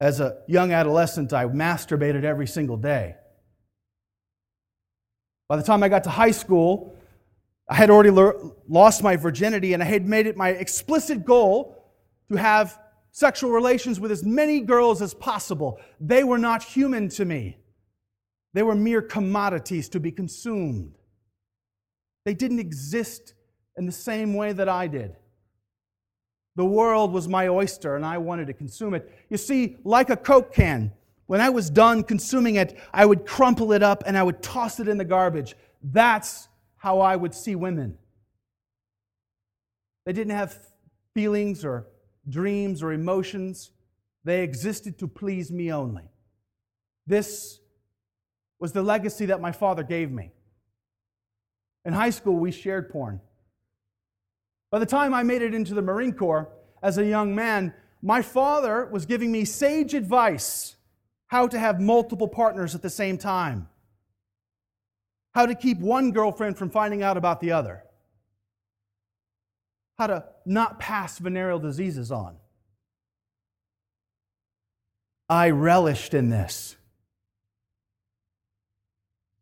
As 0.00 0.20
a 0.20 0.36
young 0.46 0.70
adolescent, 0.70 1.32
I 1.32 1.46
masturbated 1.46 2.22
every 2.22 2.46
single 2.46 2.76
day. 2.76 3.16
By 5.48 5.56
the 5.56 5.64
time 5.64 5.82
I 5.82 5.88
got 5.88 6.04
to 6.04 6.10
high 6.10 6.30
school, 6.30 6.96
I 7.68 7.74
had 7.74 7.90
already 7.90 8.10
lost 8.68 9.02
my 9.02 9.16
virginity 9.16 9.72
and 9.72 9.82
I 9.82 9.86
had 9.86 10.06
made 10.06 10.26
it 10.26 10.36
my 10.36 10.50
explicit 10.50 11.24
goal 11.24 11.82
to 12.30 12.36
have 12.36 12.78
sexual 13.10 13.50
relations 13.50 14.00
with 14.00 14.10
as 14.10 14.24
many 14.24 14.60
girls 14.60 15.00
as 15.00 15.14
possible. 15.14 15.80
They 16.00 16.24
were 16.24 16.38
not 16.38 16.62
human 16.62 17.08
to 17.10 17.24
me, 17.24 17.58
they 18.52 18.62
were 18.62 18.74
mere 18.74 19.02
commodities 19.02 19.88
to 19.90 20.00
be 20.00 20.12
consumed. 20.12 20.98
They 22.24 22.34
didn't 22.34 22.58
exist 22.58 23.34
in 23.76 23.86
the 23.86 23.92
same 23.92 24.34
way 24.34 24.52
that 24.52 24.68
I 24.68 24.86
did. 24.86 25.16
The 26.56 26.64
world 26.64 27.12
was 27.12 27.28
my 27.28 27.48
oyster 27.48 27.96
and 27.96 28.04
I 28.04 28.18
wanted 28.18 28.46
to 28.46 28.54
consume 28.54 28.94
it. 28.94 29.10
You 29.28 29.36
see, 29.36 29.76
like 29.84 30.08
a 30.08 30.16
Coke 30.16 30.54
can, 30.54 30.92
when 31.26 31.40
I 31.40 31.50
was 31.50 31.68
done 31.68 32.02
consuming 32.02 32.56
it, 32.56 32.78
I 32.92 33.04
would 33.06 33.26
crumple 33.26 33.72
it 33.72 33.82
up 33.82 34.04
and 34.06 34.16
I 34.16 34.22
would 34.22 34.42
toss 34.42 34.78
it 34.80 34.88
in 34.88 34.96
the 34.96 35.04
garbage. 35.04 35.56
That's 35.82 36.48
how 36.84 37.00
I 37.00 37.16
would 37.16 37.34
see 37.34 37.54
women. 37.54 37.96
They 40.04 40.12
didn't 40.12 40.36
have 40.36 40.54
feelings 41.14 41.64
or 41.64 41.86
dreams, 42.28 42.82
or 42.82 42.92
emotions. 42.92 43.70
They 44.22 44.42
existed 44.42 44.98
to 44.98 45.08
please 45.08 45.50
me 45.50 45.72
only. 45.72 46.04
This 47.06 47.58
was 48.60 48.72
the 48.72 48.82
legacy 48.82 49.24
that 49.26 49.40
my 49.40 49.50
father 49.50 49.82
gave 49.82 50.10
me. 50.10 50.32
In 51.86 51.94
high 51.94 52.10
school, 52.10 52.36
we 52.36 52.52
shared 52.52 52.90
porn. 52.90 53.18
By 54.70 54.78
the 54.78 54.84
time 54.84 55.14
I 55.14 55.22
made 55.22 55.40
it 55.40 55.54
into 55.54 55.72
the 55.72 55.80
Marine 55.80 56.12
Corps 56.12 56.50
as 56.82 56.98
a 56.98 57.06
young 57.06 57.34
man, 57.34 57.72
my 58.02 58.20
father 58.20 58.84
was 58.92 59.06
giving 59.06 59.32
me 59.32 59.46
sage 59.46 59.94
advice 59.94 60.76
how 61.28 61.46
to 61.48 61.58
have 61.58 61.80
multiple 61.80 62.28
partners 62.28 62.74
at 62.74 62.82
the 62.82 62.90
same 62.90 63.16
time, 63.16 63.68
how 65.34 65.46
to 65.46 65.54
keep 65.54 65.78
one 65.78 66.12
girlfriend 66.12 66.56
from 66.56 66.70
finding 66.70 67.02
out 67.02 67.16
about 67.16 67.40
the 67.40 67.52
other 67.52 67.84
how 69.98 70.08
to 70.08 70.24
not 70.44 70.78
pass 70.78 71.18
venereal 71.18 71.58
diseases 71.58 72.10
on. 72.10 72.36
I 75.28 75.50
relished 75.50 76.14
in 76.14 76.30
this. 76.30 76.76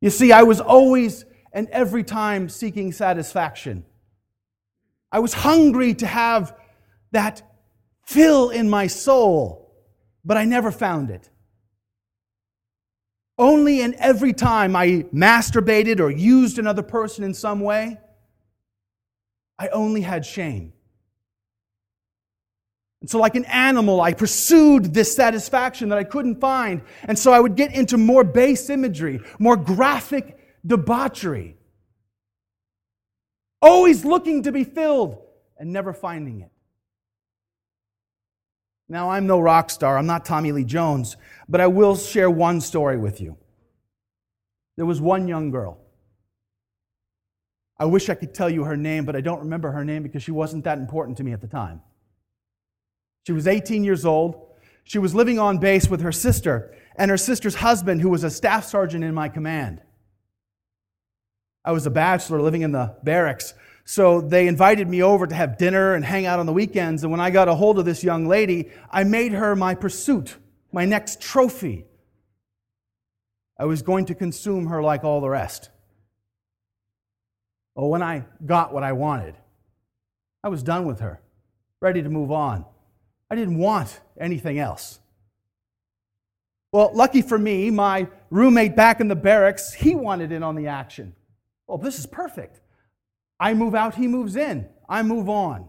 You 0.00 0.11
see, 0.11 0.32
I 0.32 0.42
was 0.42 0.61
always 0.61 1.25
and 1.52 1.68
every 1.68 2.02
time 2.02 2.49
seeking 2.49 2.92
satisfaction. 2.92 3.84
I 5.11 5.18
was 5.18 5.34
hungry 5.34 5.94
to 5.94 6.06
have 6.06 6.56
that 7.11 7.42
fill 8.06 8.50
in 8.50 8.70
my 8.70 8.87
soul, 8.87 9.75
but 10.25 10.37
I 10.37 10.44
never 10.46 10.70
found 10.70 11.11
it. 11.11 11.28
Only 13.38 13.80
and 13.80 13.94
every 13.94 14.32
time 14.32 14.76
I 14.76 15.06
masturbated 15.12 16.00
or 16.00 16.10
used 16.10 16.58
another 16.58 16.82
person 16.82 17.24
in 17.24 17.34
some 17.34 17.60
way, 17.60 17.98
I 19.58 19.68
only 19.68 20.02
had 20.02 20.24
shame. 20.24 20.72
And 23.00 23.10
so, 23.10 23.18
like 23.18 23.34
an 23.34 23.44
animal, 23.46 24.00
I 24.00 24.12
pursued 24.12 24.94
this 24.94 25.12
satisfaction 25.12 25.88
that 25.88 25.98
I 25.98 26.04
couldn't 26.04 26.40
find. 26.40 26.82
And 27.02 27.18
so 27.18 27.32
I 27.32 27.40
would 27.40 27.56
get 27.56 27.74
into 27.74 27.98
more 27.98 28.22
base 28.22 28.70
imagery, 28.70 29.20
more 29.40 29.56
graphic 29.56 30.38
debauchery. 30.64 31.56
Always 33.60 34.04
looking 34.04 34.44
to 34.44 34.52
be 34.52 34.62
filled 34.62 35.18
and 35.58 35.72
never 35.72 35.92
finding 35.92 36.42
it. 36.42 36.51
Now, 38.92 39.08
I'm 39.08 39.26
no 39.26 39.40
rock 39.40 39.70
star, 39.70 39.96
I'm 39.96 40.04
not 40.04 40.26
Tommy 40.26 40.52
Lee 40.52 40.64
Jones, 40.64 41.16
but 41.49 41.62
I 41.62 41.66
will 41.66 41.96
share 41.96 42.28
one 42.28 42.61
story 42.61 42.99
with 42.99 43.22
you. 43.22 43.38
There 44.76 44.84
was 44.84 45.00
one 45.00 45.26
young 45.28 45.50
girl. 45.50 45.78
I 47.78 47.87
wish 47.87 48.11
I 48.11 48.14
could 48.14 48.34
tell 48.34 48.50
you 48.50 48.64
her 48.64 48.76
name, 48.76 49.06
but 49.06 49.16
I 49.16 49.22
don't 49.22 49.38
remember 49.38 49.70
her 49.70 49.82
name 49.82 50.02
because 50.02 50.22
she 50.22 50.30
wasn't 50.30 50.64
that 50.64 50.76
important 50.76 51.16
to 51.16 51.25
me 51.25 51.32
at 51.32 51.40
the 51.40 51.46
time. 51.46 51.80
She 53.26 53.32
was 53.32 53.46
18 53.46 53.82
years 53.82 54.04
old. 54.04 54.56
She 54.84 54.99
was 54.99 55.14
living 55.14 55.38
on 55.38 55.56
base 55.56 55.88
with 55.88 56.02
her 56.02 56.12
sister 56.12 56.76
and 56.94 57.11
her 57.11 57.16
sister's 57.16 57.54
husband, 57.54 58.02
who 58.02 58.11
was 58.11 58.25
a 58.25 58.30
staff 58.30 58.66
sergeant 58.66 59.04
in 59.04 59.14
my 59.14 59.30
command. 59.30 59.80
I 61.64 61.72
was 61.72 61.87
a 61.87 61.90
bachelor 61.90 62.42
living 62.42 62.61
in 62.61 62.72
the 62.72 62.94
barracks, 63.02 63.54
so 63.84 64.20
they 64.20 64.46
invited 64.46 64.88
me 64.88 65.02
over 65.02 65.26
to 65.26 65.34
have 65.34 65.58
dinner 65.58 65.94
and 65.94 66.04
hang 66.04 66.26
out 66.26 66.38
on 66.38 66.46
the 66.46 66.52
weekends. 66.52 67.02
And 67.02 67.10
when 67.10 67.20
I 67.20 67.30
got 67.30 67.48
a 67.48 67.54
hold 67.54 67.78
of 67.78 67.84
this 67.84 68.04
young 68.04 68.26
lady, 68.26 68.70
I 68.90 69.04
made 69.04 69.32
her 69.32 69.56
my 69.56 69.74
pursuit, 69.74 70.36
my 70.72 70.84
next 70.84 71.20
trophy. 71.20 71.86
I 73.58 73.64
was 73.64 73.82
going 73.82 74.06
to 74.06 74.14
consume 74.14 74.66
her 74.66 74.82
like 74.82 75.04
all 75.04 75.20
the 75.20 75.28
rest. 75.28 75.70
Well, 77.74 77.88
when 77.88 78.02
I 78.02 78.24
got 78.44 78.72
what 78.72 78.82
I 78.82 78.92
wanted, 78.92 79.34
I 80.44 80.48
was 80.48 80.62
done 80.62 80.86
with 80.86 81.00
her, 81.00 81.20
ready 81.80 82.02
to 82.02 82.08
move 82.08 82.30
on. 82.30 82.64
I 83.30 83.34
didn't 83.34 83.58
want 83.58 84.00
anything 84.20 84.58
else. 84.58 85.00
Well, 86.72 86.90
lucky 86.94 87.20
for 87.20 87.38
me, 87.38 87.70
my 87.70 88.08
roommate 88.30 88.74
back 88.74 89.00
in 89.00 89.08
the 89.08 89.16
barracks, 89.16 89.74
he 89.74 89.94
wanted 89.94 90.32
in 90.32 90.42
on 90.42 90.54
the 90.54 90.68
action. 90.68 91.14
Well, 91.66 91.78
this 91.78 91.98
is 91.98 92.06
perfect. 92.06 92.62
I 93.42 93.54
move 93.54 93.75
out, 93.75 93.96
he 93.96 94.06
moves 94.06 94.37
in. 94.37 94.68
I 94.88 95.02
move 95.02 95.28
on. 95.28 95.68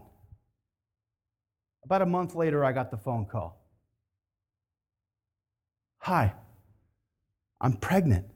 About 1.82 2.02
a 2.02 2.06
month 2.06 2.36
later, 2.36 2.64
I 2.64 2.70
got 2.70 2.92
the 2.92 2.96
phone 2.96 3.26
call. 3.26 3.60
Hi, 5.98 6.34
I'm 7.60 7.72
pregnant, 7.72 8.26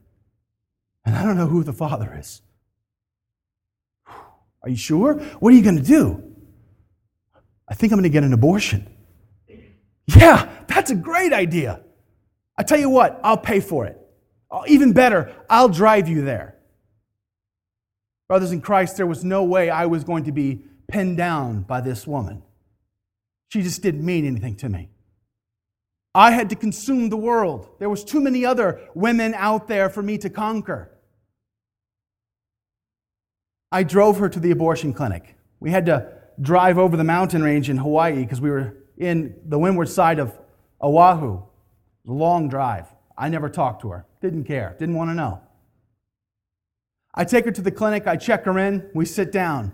and 1.04 1.14
I 1.14 1.22
don't 1.22 1.36
know 1.36 1.46
who 1.46 1.62
the 1.62 1.72
father 1.72 2.16
is. 2.18 2.42
Are 4.64 4.70
you 4.70 4.76
sure? 4.76 5.14
What 5.38 5.52
are 5.52 5.56
you 5.56 5.62
going 5.62 5.76
to 5.76 5.84
do? 5.84 6.34
I 7.68 7.74
think 7.74 7.92
I'm 7.92 7.98
going 7.98 8.10
to 8.10 8.16
get 8.18 8.24
an 8.24 8.32
abortion. 8.32 8.92
Yeah, 10.08 10.50
that's 10.66 10.90
a 10.90 10.96
great 10.96 11.32
idea. 11.32 11.80
I 12.56 12.64
tell 12.64 12.80
you 12.80 12.90
what, 12.90 13.20
I'll 13.22 13.38
pay 13.38 13.60
for 13.60 13.86
it. 13.86 14.00
Even 14.66 14.92
better, 14.92 15.32
I'll 15.48 15.68
drive 15.68 16.08
you 16.08 16.22
there. 16.22 16.57
Brothers 18.28 18.52
in 18.52 18.60
Christ, 18.60 18.96
there 18.96 19.06
was 19.06 19.24
no 19.24 19.42
way 19.42 19.70
I 19.70 19.86
was 19.86 20.04
going 20.04 20.24
to 20.24 20.32
be 20.32 20.62
pinned 20.86 21.16
down 21.16 21.62
by 21.62 21.80
this 21.80 22.06
woman. 22.06 22.42
She 23.48 23.62
just 23.62 23.82
didn't 23.82 24.04
mean 24.04 24.26
anything 24.26 24.56
to 24.56 24.68
me. 24.68 24.90
I 26.14 26.32
had 26.32 26.50
to 26.50 26.56
consume 26.56 27.08
the 27.08 27.16
world. 27.16 27.68
There 27.78 27.88
was 27.88 28.04
too 28.04 28.20
many 28.20 28.44
other 28.44 28.80
women 28.94 29.34
out 29.34 29.68
there 29.68 29.88
for 29.88 30.02
me 30.02 30.18
to 30.18 30.30
conquer. 30.30 30.90
I 33.70 33.82
drove 33.82 34.18
her 34.18 34.28
to 34.28 34.40
the 34.40 34.50
abortion 34.50 34.92
clinic. 34.92 35.36
We 35.60 35.70
had 35.70 35.86
to 35.86 36.12
drive 36.40 36.78
over 36.78 36.96
the 36.96 37.04
mountain 37.04 37.42
range 37.42 37.70
in 37.70 37.76
Hawaii 37.78 38.22
because 38.22 38.40
we 38.40 38.50
were 38.50 38.76
in 38.96 39.36
the 39.46 39.58
windward 39.58 39.88
side 39.88 40.18
of 40.18 40.38
Oahu. 40.82 41.42
Long 42.04 42.48
drive. 42.48 42.86
I 43.16 43.28
never 43.28 43.48
talked 43.48 43.82
to 43.82 43.90
her. 43.90 44.06
Didn't 44.20 44.44
care. 44.44 44.76
Didn't 44.78 44.94
want 44.94 45.10
to 45.10 45.14
know. 45.14 45.40
I 47.14 47.24
take 47.24 47.44
her 47.44 47.50
to 47.50 47.62
the 47.62 47.70
clinic. 47.70 48.06
I 48.06 48.16
check 48.16 48.44
her 48.44 48.58
in. 48.58 48.90
We 48.94 49.04
sit 49.04 49.32
down. 49.32 49.72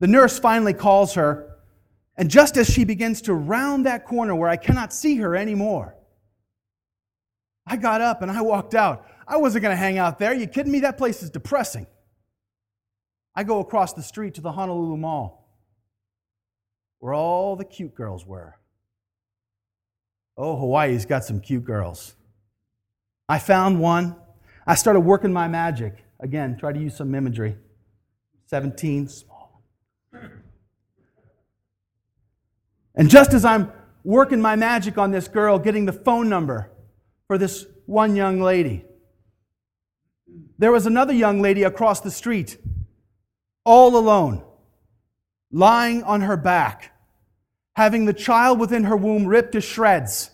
The 0.00 0.06
nurse 0.06 0.38
finally 0.38 0.74
calls 0.74 1.14
her, 1.14 1.58
and 2.16 2.30
just 2.30 2.56
as 2.56 2.68
she 2.68 2.84
begins 2.84 3.22
to 3.22 3.34
round 3.34 3.86
that 3.86 4.04
corner 4.04 4.34
where 4.34 4.48
I 4.48 4.56
cannot 4.56 4.92
see 4.92 5.16
her 5.16 5.36
anymore, 5.36 5.96
I 7.66 7.76
got 7.76 8.00
up 8.00 8.22
and 8.22 8.30
I 8.30 8.40
walked 8.42 8.74
out. 8.74 9.04
I 9.26 9.36
wasn't 9.36 9.62
going 9.62 9.72
to 9.72 9.76
hang 9.76 9.98
out 9.98 10.18
there. 10.18 10.32
You 10.32 10.46
kidding 10.46 10.72
me? 10.72 10.80
That 10.80 10.98
place 10.98 11.22
is 11.22 11.30
depressing. 11.30 11.86
I 13.34 13.44
go 13.44 13.60
across 13.60 13.92
the 13.92 14.02
street 14.02 14.34
to 14.34 14.40
the 14.40 14.52
Honolulu 14.52 14.96
Mall, 14.96 15.48
where 16.98 17.12
all 17.12 17.56
the 17.56 17.64
cute 17.64 17.94
girls 17.94 18.24
were. 18.24 18.54
Oh, 20.36 20.56
Hawaii's 20.56 21.06
got 21.06 21.24
some 21.24 21.40
cute 21.40 21.64
girls. 21.64 22.14
I 23.28 23.38
found 23.38 23.80
one. 23.80 24.16
I 24.68 24.74
started 24.74 25.00
working 25.00 25.32
my 25.32 25.48
magic. 25.48 26.04
Again, 26.20 26.58
try 26.58 26.74
to 26.74 26.78
use 26.78 26.94
some 26.94 27.14
imagery. 27.14 27.56
17, 28.48 29.08
small. 29.08 29.62
And 32.94 33.08
just 33.08 33.32
as 33.32 33.46
I'm 33.46 33.72
working 34.04 34.42
my 34.42 34.56
magic 34.56 34.98
on 34.98 35.10
this 35.10 35.26
girl, 35.26 35.58
getting 35.58 35.86
the 35.86 35.92
phone 35.92 36.28
number 36.28 36.70
for 37.28 37.38
this 37.38 37.64
one 37.86 38.14
young 38.14 38.42
lady, 38.42 38.84
there 40.58 40.70
was 40.70 40.84
another 40.84 41.14
young 41.14 41.40
lady 41.40 41.62
across 41.62 42.00
the 42.00 42.10
street, 42.10 42.58
all 43.64 43.96
alone, 43.96 44.44
lying 45.50 46.02
on 46.02 46.20
her 46.20 46.36
back, 46.36 46.92
having 47.74 48.04
the 48.04 48.12
child 48.12 48.60
within 48.60 48.84
her 48.84 48.96
womb 48.98 49.26
ripped 49.26 49.52
to 49.52 49.62
shreds 49.62 50.30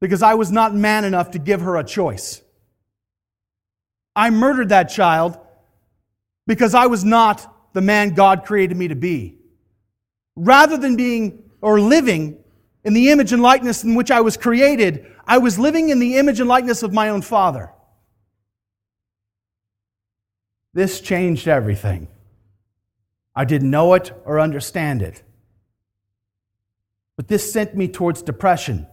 because 0.00 0.20
I 0.20 0.34
was 0.34 0.50
not 0.50 0.74
man 0.74 1.04
enough 1.04 1.30
to 1.32 1.38
give 1.38 1.60
her 1.60 1.76
a 1.76 1.84
choice. 1.84 2.42
I 4.18 4.30
murdered 4.30 4.70
that 4.70 4.90
child 4.90 5.38
because 6.48 6.74
I 6.74 6.88
was 6.88 7.04
not 7.04 7.72
the 7.72 7.80
man 7.80 8.14
God 8.14 8.44
created 8.44 8.76
me 8.76 8.88
to 8.88 8.96
be. 8.96 9.38
Rather 10.34 10.76
than 10.76 10.96
being 10.96 11.44
or 11.60 11.78
living 11.80 12.42
in 12.82 12.94
the 12.94 13.10
image 13.10 13.32
and 13.32 13.40
likeness 13.40 13.84
in 13.84 13.94
which 13.94 14.10
I 14.10 14.20
was 14.20 14.36
created, 14.36 15.06
I 15.24 15.38
was 15.38 15.56
living 15.56 15.90
in 15.90 16.00
the 16.00 16.16
image 16.16 16.40
and 16.40 16.48
likeness 16.48 16.82
of 16.82 16.92
my 16.92 17.10
own 17.10 17.22
father. 17.22 17.72
This 20.74 21.00
changed 21.00 21.46
everything. 21.46 22.08
I 23.36 23.44
didn't 23.44 23.70
know 23.70 23.94
it 23.94 24.10
or 24.24 24.40
understand 24.40 25.00
it. 25.00 25.22
But 27.16 27.28
this 27.28 27.52
sent 27.52 27.76
me 27.76 27.86
towards 27.86 28.22
depression. 28.22 28.88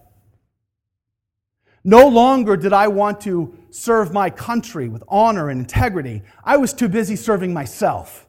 No 1.88 2.08
longer 2.08 2.58
did 2.58 2.74
I 2.74 2.88
want 2.88 3.22
to 3.22 3.56
serve 3.70 4.12
my 4.12 4.32
country 4.32 4.90
with 4.90 5.04
honor 5.08 5.50
and 5.50 5.60
integrity. 5.60 6.24
I 6.44 6.58
was 6.58 6.74
too 6.74 6.90
busy 6.90 7.16
serving 7.16 7.54
myself. 7.54 8.28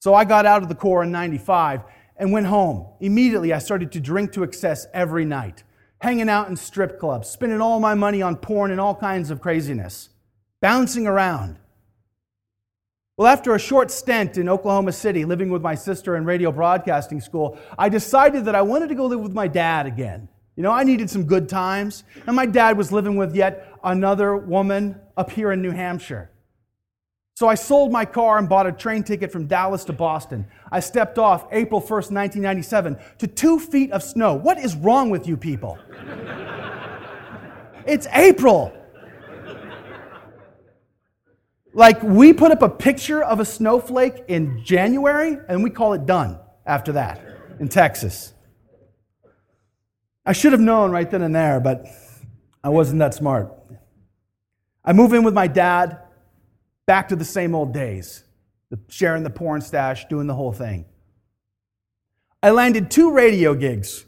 So 0.00 0.12
I 0.12 0.24
got 0.24 0.44
out 0.44 0.64
of 0.64 0.68
the 0.68 0.74
Corps 0.74 1.04
in 1.04 1.12
95 1.12 1.82
and 2.16 2.32
went 2.32 2.46
home. 2.46 2.88
Immediately, 2.98 3.52
I 3.52 3.60
started 3.60 3.92
to 3.92 4.00
drink 4.00 4.32
to 4.32 4.42
excess 4.42 4.88
every 4.92 5.24
night, 5.24 5.62
hanging 6.00 6.28
out 6.28 6.48
in 6.48 6.56
strip 6.56 6.98
clubs, 6.98 7.30
spending 7.30 7.60
all 7.60 7.78
my 7.78 7.94
money 7.94 8.22
on 8.22 8.34
porn 8.34 8.72
and 8.72 8.80
all 8.80 8.96
kinds 8.96 9.30
of 9.30 9.40
craziness, 9.40 10.08
bouncing 10.60 11.06
around. 11.06 11.58
Well, 13.16 13.28
after 13.28 13.54
a 13.54 13.58
short 13.60 13.92
stint 13.92 14.36
in 14.36 14.48
Oklahoma 14.48 14.90
City, 14.92 15.24
living 15.24 15.50
with 15.50 15.62
my 15.62 15.76
sister 15.76 16.16
in 16.16 16.24
radio 16.24 16.50
broadcasting 16.50 17.20
school, 17.20 17.56
I 17.78 17.88
decided 17.88 18.46
that 18.46 18.56
I 18.56 18.62
wanted 18.62 18.88
to 18.88 18.96
go 18.96 19.06
live 19.06 19.20
with 19.20 19.32
my 19.32 19.46
dad 19.46 19.86
again. 19.86 20.28
You 20.60 20.64
know, 20.64 20.72
I 20.72 20.84
needed 20.84 21.08
some 21.08 21.24
good 21.24 21.48
times. 21.48 22.04
And 22.26 22.36
my 22.36 22.44
dad 22.44 22.76
was 22.76 22.92
living 22.92 23.16
with 23.16 23.34
yet 23.34 23.72
another 23.82 24.36
woman 24.36 25.00
up 25.16 25.30
here 25.30 25.52
in 25.52 25.62
New 25.62 25.70
Hampshire. 25.70 26.30
So 27.32 27.48
I 27.48 27.54
sold 27.54 27.90
my 27.90 28.04
car 28.04 28.36
and 28.36 28.46
bought 28.46 28.66
a 28.66 28.72
train 28.72 29.02
ticket 29.02 29.32
from 29.32 29.46
Dallas 29.46 29.84
to 29.84 29.94
Boston. 29.94 30.46
I 30.70 30.80
stepped 30.80 31.18
off 31.18 31.46
April 31.50 31.80
1st, 31.80 32.12
1997, 32.12 32.98
to 33.20 33.26
two 33.26 33.58
feet 33.58 33.90
of 33.92 34.02
snow. 34.02 34.34
What 34.34 34.58
is 34.58 34.76
wrong 34.76 35.08
with 35.08 35.26
you 35.26 35.38
people? 35.38 35.78
it's 37.86 38.06
April. 38.12 38.70
Like, 41.72 42.02
we 42.02 42.34
put 42.34 42.50
up 42.50 42.60
a 42.60 42.68
picture 42.68 43.22
of 43.22 43.40
a 43.40 43.46
snowflake 43.46 44.24
in 44.28 44.62
January, 44.62 45.38
and 45.48 45.64
we 45.64 45.70
call 45.70 45.94
it 45.94 46.04
done 46.04 46.38
after 46.66 46.92
that 46.92 47.24
in 47.58 47.70
Texas. 47.70 48.34
I 50.24 50.32
should 50.32 50.52
have 50.52 50.60
known 50.60 50.90
right 50.90 51.10
then 51.10 51.22
and 51.22 51.34
there, 51.34 51.60
but 51.60 51.86
I 52.62 52.68
wasn't 52.68 52.98
that 52.98 53.14
smart. 53.14 53.52
I 54.84 54.92
move 54.92 55.12
in 55.12 55.24
with 55.24 55.34
my 55.34 55.46
dad, 55.46 55.98
back 56.86 57.08
to 57.08 57.16
the 57.16 57.24
same 57.24 57.54
old 57.54 57.72
days, 57.72 58.24
sharing 58.88 59.22
the 59.22 59.30
porn 59.30 59.60
stash, 59.60 60.06
doing 60.06 60.26
the 60.26 60.34
whole 60.34 60.52
thing. 60.52 60.84
I 62.42 62.50
landed 62.50 62.90
two 62.90 63.12
radio 63.12 63.54
gigs 63.54 64.06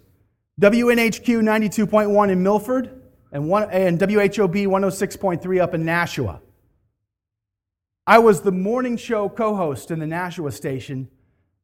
WNHQ 0.61 1.43
92.1 1.43 2.31
in 2.31 2.43
Milford 2.43 3.03
and, 3.33 3.49
one, 3.49 3.71
and 3.71 3.99
WHOB 3.99 4.55
106.3 4.55 5.61
up 5.61 5.75
in 5.75 5.85
Nashua. 5.85 6.41
I 8.07 8.19
was 8.19 8.43
the 8.43 8.53
morning 8.53 8.97
show 8.97 9.29
co 9.29 9.55
host 9.55 9.91
in 9.91 9.99
the 9.99 10.07
Nashua 10.07 10.53
station. 10.53 11.09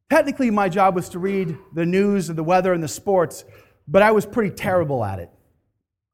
Technically, 0.09 0.51
my 0.51 0.69
job 0.69 0.95
was 0.95 1.09
to 1.11 1.19
read 1.19 1.57
the 1.75 1.85
news 1.85 2.29
and 2.29 2.39
the 2.39 2.43
weather 2.43 2.73
and 2.73 2.83
the 2.83 2.89
sports, 2.89 3.45
but 3.89 4.03
I 4.03 4.13
was 4.13 4.27
pretty 4.27 4.55
terrible 4.55 5.05
at 5.05 5.19
it. 5.19 5.31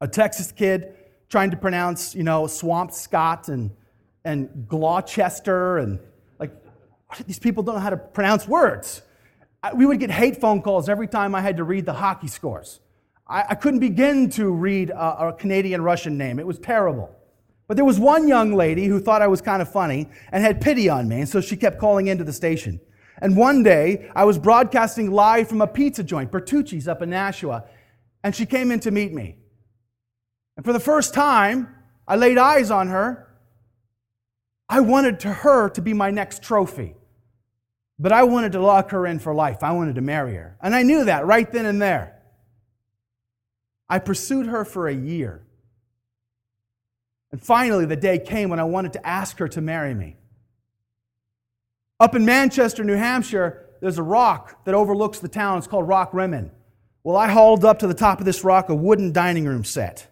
A 0.01 0.07
Texas 0.07 0.51
kid 0.51 0.95
trying 1.29 1.51
to 1.51 1.57
pronounce, 1.57 2.15
you 2.15 2.23
know, 2.23 2.43
Swampscott 2.43 3.49
and, 3.49 3.71
and 4.23 4.67
Gloucester 4.67 5.77
and 5.77 5.99
like, 6.39 6.51
these 7.27 7.39
people 7.39 7.61
don't 7.61 7.75
know 7.75 7.81
how 7.81 7.89
to 7.89 7.97
pronounce 7.97 8.47
words. 8.47 9.01
We 9.75 9.85
would 9.85 9.99
get 9.99 10.11
hate 10.11 10.39
phone 10.39 10.61
calls 10.61 10.89
every 10.89 11.07
time 11.07 11.35
I 11.35 11.41
had 11.41 11.57
to 11.57 11.63
read 11.63 11.85
the 11.85 11.93
hockey 11.93 12.27
scores. 12.27 12.79
I, 13.27 13.43
I 13.49 13.55
couldn't 13.55 13.79
begin 13.79 14.29
to 14.31 14.51
read 14.51 14.91
a, 14.91 15.27
a 15.27 15.33
Canadian 15.33 15.81
Russian 15.81 16.17
name. 16.17 16.39
It 16.39 16.47
was 16.47 16.59
terrible. 16.59 17.13
But 17.67 17.75
there 17.75 17.85
was 17.85 17.99
one 17.99 18.27
young 18.27 18.53
lady 18.53 18.85
who 18.85 18.99
thought 18.99 19.23
I 19.23 19.27
was 19.27 19.41
kind 19.41 19.61
of 19.61 19.71
funny 19.71 20.07
and 20.31 20.43
had 20.43 20.61
pity 20.61 20.87
on 20.87 21.07
me, 21.07 21.21
and 21.21 21.29
so 21.29 21.41
she 21.41 21.57
kept 21.57 21.79
calling 21.79 22.07
into 22.07 22.23
the 22.23 22.33
station. 22.33 22.79
And 23.21 23.37
one 23.37 23.63
day, 23.63 24.11
I 24.15 24.25
was 24.25 24.37
broadcasting 24.37 25.11
live 25.11 25.47
from 25.47 25.61
a 25.61 25.67
pizza 25.67 26.03
joint, 26.03 26.31
Bertucci's 26.31 26.87
up 26.87 27.01
in 27.01 27.09
Nashua, 27.09 27.63
and 28.23 28.35
she 28.35 28.45
came 28.45 28.71
in 28.71 28.79
to 28.81 28.91
meet 28.91 29.13
me. 29.13 29.37
And 30.57 30.65
for 30.65 30.73
the 30.73 30.79
first 30.79 31.13
time, 31.13 31.73
I 32.07 32.15
laid 32.15 32.37
eyes 32.37 32.71
on 32.71 32.87
her. 32.89 33.27
I 34.67 34.81
wanted 34.81 35.19
to 35.21 35.31
her 35.31 35.69
to 35.69 35.81
be 35.81 35.93
my 35.93 36.11
next 36.11 36.43
trophy. 36.43 36.95
But 37.97 38.11
I 38.11 38.23
wanted 38.23 38.51
to 38.53 38.61
lock 38.61 38.91
her 38.91 39.07
in 39.07 39.19
for 39.19 39.33
life. 39.33 39.63
I 39.63 39.71
wanted 39.71 39.95
to 39.95 40.01
marry 40.01 40.35
her. 40.35 40.57
And 40.61 40.75
I 40.75 40.83
knew 40.83 41.05
that 41.05 41.25
right 41.25 41.49
then 41.49 41.65
and 41.65 41.81
there. 41.81 42.21
I 43.87 43.99
pursued 43.99 44.47
her 44.47 44.65
for 44.65 44.87
a 44.87 44.93
year. 44.93 45.45
And 47.31 47.41
finally, 47.41 47.85
the 47.85 47.95
day 47.95 48.19
came 48.19 48.49
when 48.49 48.59
I 48.59 48.63
wanted 48.63 48.93
to 48.93 49.05
ask 49.05 49.37
her 49.39 49.47
to 49.49 49.61
marry 49.61 49.93
me. 49.93 50.17
Up 51.99 52.15
in 52.15 52.25
Manchester, 52.25 52.83
New 52.83 52.95
Hampshire, 52.95 53.69
there's 53.81 53.97
a 53.97 54.03
rock 54.03 54.65
that 54.65 54.75
overlooks 54.75 55.19
the 55.19 55.27
town. 55.27 55.57
It's 55.57 55.67
called 55.67 55.87
Rock 55.87 56.13
Rimmon. 56.13 56.51
Well, 57.03 57.15
I 57.15 57.27
hauled 57.27 57.63
up 57.63 57.79
to 57.79 57.87
the 57.87 57.93
top 57.93 58.19
of 58.19 58.25
this 58.25 58.43
rock 58.43 58.69
a 58.69 58.75
wooden 58.75 59.13
dining 59.13 59.45
room 59.45 59.63
set. 59.63 60.07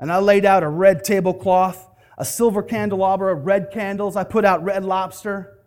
And 0.00 0.10
I 0.10 0.18
laid 0.18 0.44
out 0.44 0.62
a 0.62 0.68
red 0.68 1.04
tablecloth, 1.04 1.86
a 2.16 2.24
silver 2.24 2.62
candelabra, 2.62 3.34
red 3.34 3.70
candles. 3.70 4.16
I 4.16 4.24
put 4.24 4.44
out 4.44 4.64
red 4.64 4.84
lobster. 4.84 5.58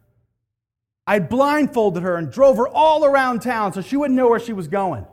I 1.06 1.20
blindfolded 1.20 2.04
her 2.04 2.16
and 2.18 2.32
drove 2.32 2.58
her 2.58 2.68
all 2.68 3.06
around 3.06 3.42
town 3.42 3.74
so 3.74 3.82
she 3.82 3.98
wouldn't 3.98 4.18
know 4.18 4.30
where 4.30 4.40
she 4.40 4.54
was 4.54 4.68
going. 4.68 5.06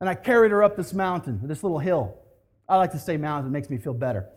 And 0.00 0.08
I 0.08 0.14
carried 0.14 0.52
her 0.52 0.62
up 0.62 0.76
this 0.76 0.92
mountain, 0.92 1.40
this 1.42 1.62
little 1.62 1.78
hill. 1.78 2.16
I 2.68 2.76
like 2.76 2.92
to 2.92 2.98
say 2.98 3.16
mountain, 3.16 3.50
it 3.50 3.52
makes 3.52 3.70
me 3.70 3.78
feel 3.78 3.94
better. 3.94 4.28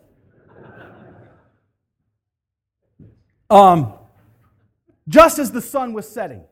Um, 3.50 3.92
just 5.08 5.38
as 5.38 5.52
the 5.52 5.62
sun 5.62 5.92
was 5.92 6.08
setting. 6.08 6.44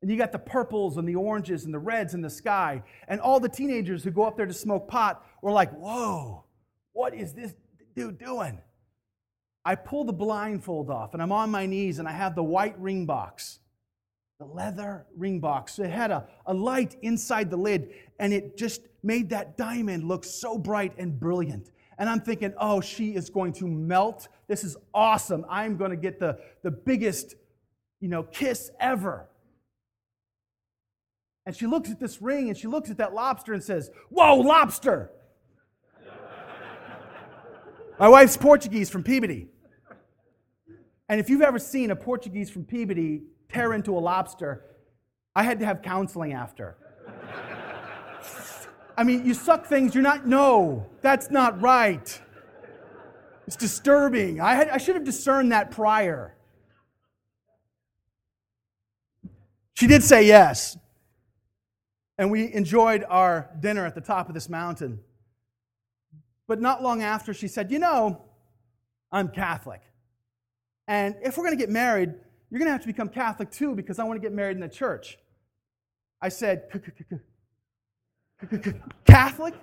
And 0.00 0.10
you 0.10 0.16
got 0.16 0.30
the 0.30 0.38
purples 0.38 0.96
and 0.96 1.08
the 1.08 1.16
oranges 1.16 1.64
and 1.64 1.74
the 1.74 1.78
reds 1.78 2.14
in 2.14 2.20
the 2.20 2.30
sky. 2.30 2.82
And 3.08 3.20
all 3.20 3.40
the 3.40 3.48
teenagers 3.48 4.04
who 4.04 4.10
go 4.10 4.22
up 4.22 4.36
there 4.36 4.46
to 4.46 4.52
smoke 4.52 4.88
pot 4.88 5.24
were 5.42 5.50
like, 5.50 5.72
whoa, 5.72 6.44
what 6.92 7.14
is 7.14 7.32
this 7.32 7.54
dude 7.96 8.18
doing? 8.18 8.60
I 9.64 9.74
pull 9.74 10.04
the 10.04 10.12
blindfold 10.12 10.88
off 10.88 11.14
and 11.14 11.22
I'm 11.22 11.32
on 11.32 11.50
my 11.50 11.66
knees 11.66 11.98
and 11.98 12.08
I 12.08 12.12
have 12.12 12.34
the 12.34 12.44
white 12.44 12.78
ring 12.78 13.06
box, 13.06 13.58
the 14.38 14.46
leather 14.46 15.04
ring 15.16 15.40
box. 15.40 15.78
It 15.78 15.90
had 15.90 16.10
a, 16.10 16.26
a 16.46 16.54
light 16.54 16.96
inside 17.02 17.50
the 17.50 17.56
lid 17.56 17.90
and 18.20 18.32
it 18.32 18.56
just 18.56 18.82
made 19.02 19.30
that 19.30 19.56
diamond 19.56 20.04
look 20.04 20.24
so 20.24 20.56
bright 20.56 20.92
and 20.96 21.18
brilliant. 21.18 21.70
And 21.98 22.08
I'm 22.08 22.20
thinking, 22.20 22.54
oh, 22.58 22.80
she 22.80 23.14
is 23.14 23.28
going 23.28 23.52
to 23.54 23.66
melt. 23.66 24.28
This 24.46 24.62
is 24.62 24.76
awesome. 24.94 25.44
I'm 25.50 25.76
going 25.76 25.90
to 25.90 25.96
get 25.96 26.20
the, 26.20 26.38
the 26.62 26.70
biggest, 26.70 27.34
you 28.00 28.08
know, 28.08 28.22
kiss 28.22 28.70
ever. 28.78 29.28
And 31.44 31.56
she 31.56 31.66
looks 31.66 31.90
at 31.90 31.98
this 31.98 32.22
ring 32.22 32.48
and 32.48 32.56
she 32.56 32.68
looks 32.68 32.90
at 32.90 32.98
that 32.98 33.14
lobster 33.14 33.52
and 33.52 33.62
says, 33.62 33.90
Whoa, 34.10 34.36
lobster! 34.36 35.10
My 37.98 38.08
wife's 38.08 38.36
Portuguese 38.36 38.90
from 38.90 39.02
Peabody. 39.02 39.48
And 41.08 41.18
if 41.18 41.30
you've 41.30 41.42
ever 41.42 41.58
seen 41.58 41.90
a 41.90 41.96
Portuguese 41.96 42.50
from 42.50 42.64
Peabody 42.64 43.22
tear 43.48 43.72
into 43.72 43.96
a 43.96 43.98
lobster, 43.98 44.64
I 45.34 45.42
had 45.42 45.58
to 45.60 45.64
have 45.64 45.82
counseling 45.82 46.32
after. 46.32 46.76
I 48.98 49.04
mean, 49.04 49.24
you 49.24 49.32
suck 49.32 49.66
things 49.66 49.94
you're 49.94 50.02
not, 50.02 50.26
no, 50.26 50.84
that's 51.02 51.30
not 51.30 51.62
right. 51.62 52.20
It's 53.46 53.54
disturbing. 53.54 54.40
I, 54.40 54.56
had, 54.56 54.70
I 54.70 54.78
should 54.78 54.96
have 54.96 55.04
discerned 55.04 55.52
that 55.52 55.70
prior. 55.70 56.34
She 59.74 59.86
did 59.86 60.02
say 60.02 60.26
yes. 60.26 60.76
And 62.18 62.32
we 62.32 62.52
enjoyed 62.52 63.04
our 63.08 63.48
dinner 63.60 63.86
at 63.86 63.94
the 63.94 64.00
top 64.00 64.26
of 64.28 64.34
this 64.34 64.48
mountain. 64.48 64.98
But 66.48 66.60
not 66.60 66.82
long 66.82 67.00
after, 67.00 67.32
she 67.32 67.46
said, 67.46 67.70
You 67.70 67.78
know, 67.78 68.24
I'm 69.12 69.28
Catholic. 69.28 69.80
And 70.88 71.14
if 71.22 71.38
we're 71.38 71.44
going 71.44 71.56
to 71.56 71.62
get 71.62 71.70
married, 71.70 72.14
you're 72.50 72.58
going 72.58 72.66
to 72.66 72.72
have 72.72 72.80
to 72.80 72.88
become 72.88 73.10
Catholic 73.10 73.52
too 73.52 73.76
because 73.76 74.00
I 74.00 74.04
want 74.04 74.20
to 74.20 74.26
get 74.26 74.34
married 74.34 74.56
in 74.56 74.60
the 74.60 74.68
church. 74.68 75.18
I 76.20 76.30
said, 76.30 76.64
Catholic? 79.06 79.54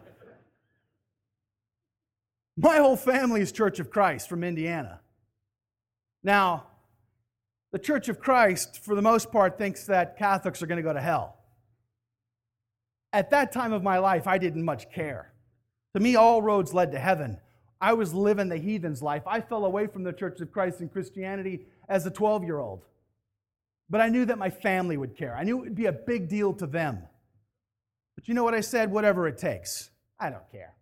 My 2.57 2.77
whole 2.77 2.95
family 2.95 3.41
is 3.41 3.51
Church 3.51 3.79
of 3.79 3.89
Christ 3.89 4.29
from 4.29 4.43
Indiana. 4.43 4.99
Now, 6.23 6.67
the 7.71 7.79
Church 7.79 8.07
of 8.07 8.19
Christ, 8.19 8.79
for 8.83 8.95
the 8.95 9.01
most 9.01 9.31
part, 9.31 9.57
thinks 9.57 9.85
that 9.88 10.17
Catholics 10.17 10.61
are 10.61 10.67
going 10.67 10.77
to 10.77 10.83
go 10.83 10.93
to 10.93 11.01
hell. 11.01 11.38
At 13.11 13.31
that 13.31 13.51
time 13.51 13.73
of 13.73 13.83
my 13.83 13.97
life, 13.97 14.27
I 14.27 14.38
didn't 14.38 14.63
much 14.63 14.91
care. 14.91 15.33
To 15.93 15.99
me, 15.99 16.15
all 16.15 16.41
roads 16.41 16.73
led 16.73 16.91
to 16.93 16.99
heaven. 16.99 17.39
I 17.79 17.93
was 17.93 18.13
living 18.13 18.49
the 18.49 18.57
heathen's 18.57 19.01
life. 19.01 19.23
I 19.27 19.41
fell 19.41 19.65
away 19.65 19.88
from 19.88 20.03
the 20.03 20.13
Church 20.13 20.39
of 20.41 20.51
Christ 20.51 20.79
and 20.79 20.91
Christianity 20.91 21.65
as 21.88 22.05
a 22.05 22.11
12 22.11 22.43
year 22.43 22.59
old. 22.59 22.85
But 23.89 24.01
I 24.01 24.09
knew 24.09 24.25
that 24.25 24.38
my 24.38 24.49
family 24.49 24.97
would 24.97 25.15
care. 25.15 25.35
I 25.35 25.43
knew 25.43 25.59
it 25.59 25.63
would 25.63 25.75
be 25.75 25.85
a 25.85 25.91
big 25.91 26.27
deal 26.27 26.53
to 26.53 26.65
them. 26.65 27.03
But 28.15 28.28
you 28.28 28.34
know 28.34 28.43
what 28.43 28.54
I 28.54 28.62
said? 28.62 28.91
Whatever 28.91 29.28
it 29.28 29.38
takes. 29.38 29.89
I 30.19 30.30
don't 30.30 30.49
care. 30.51 30.73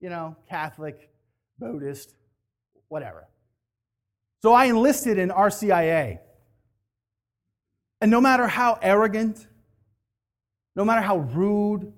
You 0.00 0.10
know, 0.10 0.36
Catholic, 0.48 1.10
Buddhist, 1.58 2.14
whatever. 2.88 3.28
So 4.42 4.52
I 4.52 4.66
enlisted 4.66 5.18
in 5.18 5.30
RCIA. 5.30 6.18
And 8.00 8.10
no 8.10 8.20
matter 8.20 8.48
how 8.48 8.78
arrogant, 8.82 9.46
no 10.74 10.84
matter 10.84 11.00
how 11.00 11.18
rude, 11.18 11.92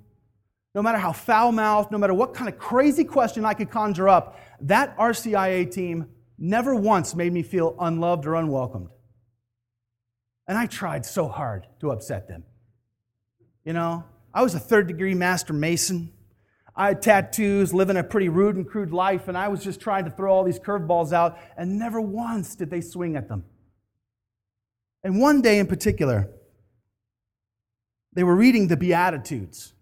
no 0.74 0.82
matter 0.82 0.98
how 0.98 1.12
foul 1.12 1.52
mouthed, 1.52 1.90
no 1.90 1.98
matter 1.98 2.12
what 2.12 2.34
kind 2.34 2.48
of 2.48 2.58
crazy 2.58 3.04
question 3.04 3.44
I 3.44 3.54
could 3.54 3.70
conjure 3.70 4.08
up, 4.08 4.38
that 4.60 4.96
RCIA 4.98 5.70
team 5.70 6.08
never 6.36 6.74
once 6.74 7.14
made 7.14 7.32
me 7.32 7.42
feel 7.42 7.76
unloved 7.78 8.26
or 8.26 8.34
unwelcomed. 8.34 8.88
And 10.46 10.58
I 10.58 10.66
tried 10.66 11.06
so 11.06 11.28
hard 11.28 11.66
to 11.80 11.90
upset 11.90 12.28
them. 12.28 12.44
You 13.64 13.72
know, 13.72 14.04
I 14.34 14.42
was 14.42 14.54
a 14.54 14.60
third 14.60 14.88
degree 14.88 15.14
master 15.14 15.52
mason. 15.52 16.12
I 16.76 16.88
had 16.88 17.02
tattoos, 17.02 17.72
living 17.72 17.96
a 17.96 18.02
pretty 18.02 18.28
rude 18.28 18.56
and 18.56 18.66
crude 18.66 18.90
life, 18.90 19.28
and 19.28 19.38
I 19.38 19.46
was 19.46 19.62
just 19.62 19.80
trying 19.80 20.06
to 20.06 20.10
throw 20.10 20.34
all 20.34 20.42
these 20.42 20.58
curveballs 20.58 21.12
out, 21.12 21.38
and 21.56 21.78
never 21.78 22.00
once 22.00 22.56
did 22.56 22.68
they 22.68 22.80
swing 22.80 23.14
at 23.14 23.28
them. 23.28 23.44
And 25.04 25.20
one 25.20 25.40
day 25.40 25.60
in 25.60 25.68
particular, 25.68 26.28
they 28.12 28.24
were 28.24 28.34
reading 28.34 28.66
the 28.66 28.76
Beatitudes. 28.76 29.72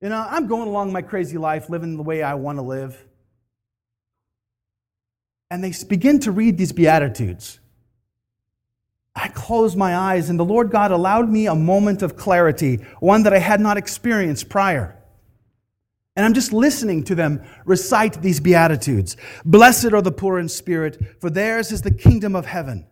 You 0.00 0.08
know, 0.08 0.26
I'm 0.28 0.48
going 0.48 0.68
along 0.68 0.92
my 0.92 1.02
crazy 1.02 1.38
life, 1.38 1.70
living 1.70 1.96
the 1.96 2.02
way 2.02 2.22
I 2.22 2.34
want 2.34 2.58
to 2.58 2.62
live. 2.62 3.06
And 5.50 5.62
they 5.62 5.72
begin 5.88 6.18
to 6.20 6.32
read 6.32 6.58
these 6.58 6.72
Beatitudes. 6.72 7.60
I 9.14 9.28
closed 9.28 9.76
my 9.76 9.96
eyes, 9.96 10.28
and 10.28 10.38
the 10.38 10.44
Lord 10.44 10.70
God 10.70 10.90
allowed 10.90 11.28
me 11.28 11.46
a 11.46 11.54
moment 11.54 12.02
of 12.02 12.16
clarity, 12.16 12.76
one 12.98 13.22
that 13.22 13.32
I 13.32 13.38
had 13.38 13.60
not 13.60 13.76
experienced 13.76 14.48
prior. 14.48 15.00
And 16.16 16.24
I'm 16.24 16.34
just 16.34 16.52
listening 16.52 17.04
to 17.04 17.14
them 17.14 17.44
recite 17.64 18.22
these 18.22 18.40
Beatitudes. 18.40 19.16
Blessed 19.44 19.92
are 19.92 20.02
the 20.02 20.12
poor 20.12 20.38
in 20.38 20.48
spirit, 20.48 21.20
for 21.20 21.30
theirs 21.30 21.72
is 21.72 21.82
the 21.82 21.94
kingdom 21.94 22.34
of 22.34 22.46
heaven. 22.46 22.86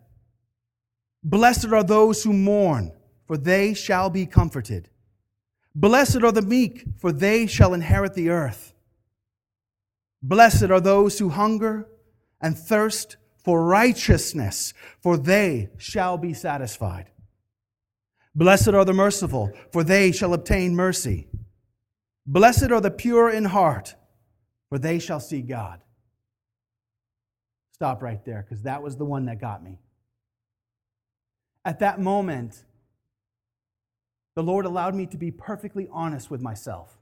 Blessed 1.23 1.67
are 1.67 1.83
those 1.83 2.23
who 2.23 2.33
mourn, 2.33 2.91
for 3.27 3.37
they 3.37 3.73
shall 3.73 4.09
be 4.09 4.25
comforted. 4.25 4.89
Blessed 5.75 6.21
are 6.23 6.31
the 6.31 6.41
meek, 6.41 6.85
for 6.97 7.11
they 7.11 7.47
shall 7.47 7.73
inherit 7.73 8.13
the 8.13 8.29
earth. 8.29 8.73
Blessed 10.21 10.69
are 10.69 10.81
those 10.81 11.19
who 11.19 11.29
hunger 11.29 11.87
and 12.41 12.57
thirst 12.57 13.17
for 13.43 13.63
righteousness, 13.63 14.73
for 15.01 15.17
they 15.17 15.69
shall 15.77 16.17
be 16.17 16.33
satisfied. 16.33 17.09
Blessed 18.35 18.69
are 18.69 18.85
the 18.85 18.93
merciful, 18.93 19.51
for 19.71 19.83
they 19.83 20.11
shall 20.11 20.33
obtain 20.33 20.75
mercy. 20.75 21.27
Blessed 22.25 22.71
are 22.71 22.81
the 22.81 22.89
pure 22.89 23.29
in 23.29 23.45
heart, 23.45 23.95
for 24.69 24.79
they 24.79 24.97
shall 24.97 25.19
see 25.19 25.41
God. 25.41 25.81
Stop 27.73 28.01
right 28.01 28.23
there, 28.25 28.45
because 28.47 28.63
that 28.63 28.81
was 28.81 28.97
the 28.97 29.05
one 29.05 29.25
that 29.25 29.41
got 29.41 29.63
me. 29.63 29.79
At 31.65 31.79
that 31.79 31.99
moment, 31.99 32.63
the 34.35 34.43
Lord 34.43 34.65
allowed 34.65 34.95
me 34.95 35.05
to 35.07 35.17
be 35.17 35.31
perfectly 35.31 35.87
honest 35.91 36.31
with 36.31 36.41
myself. 36.41 36.97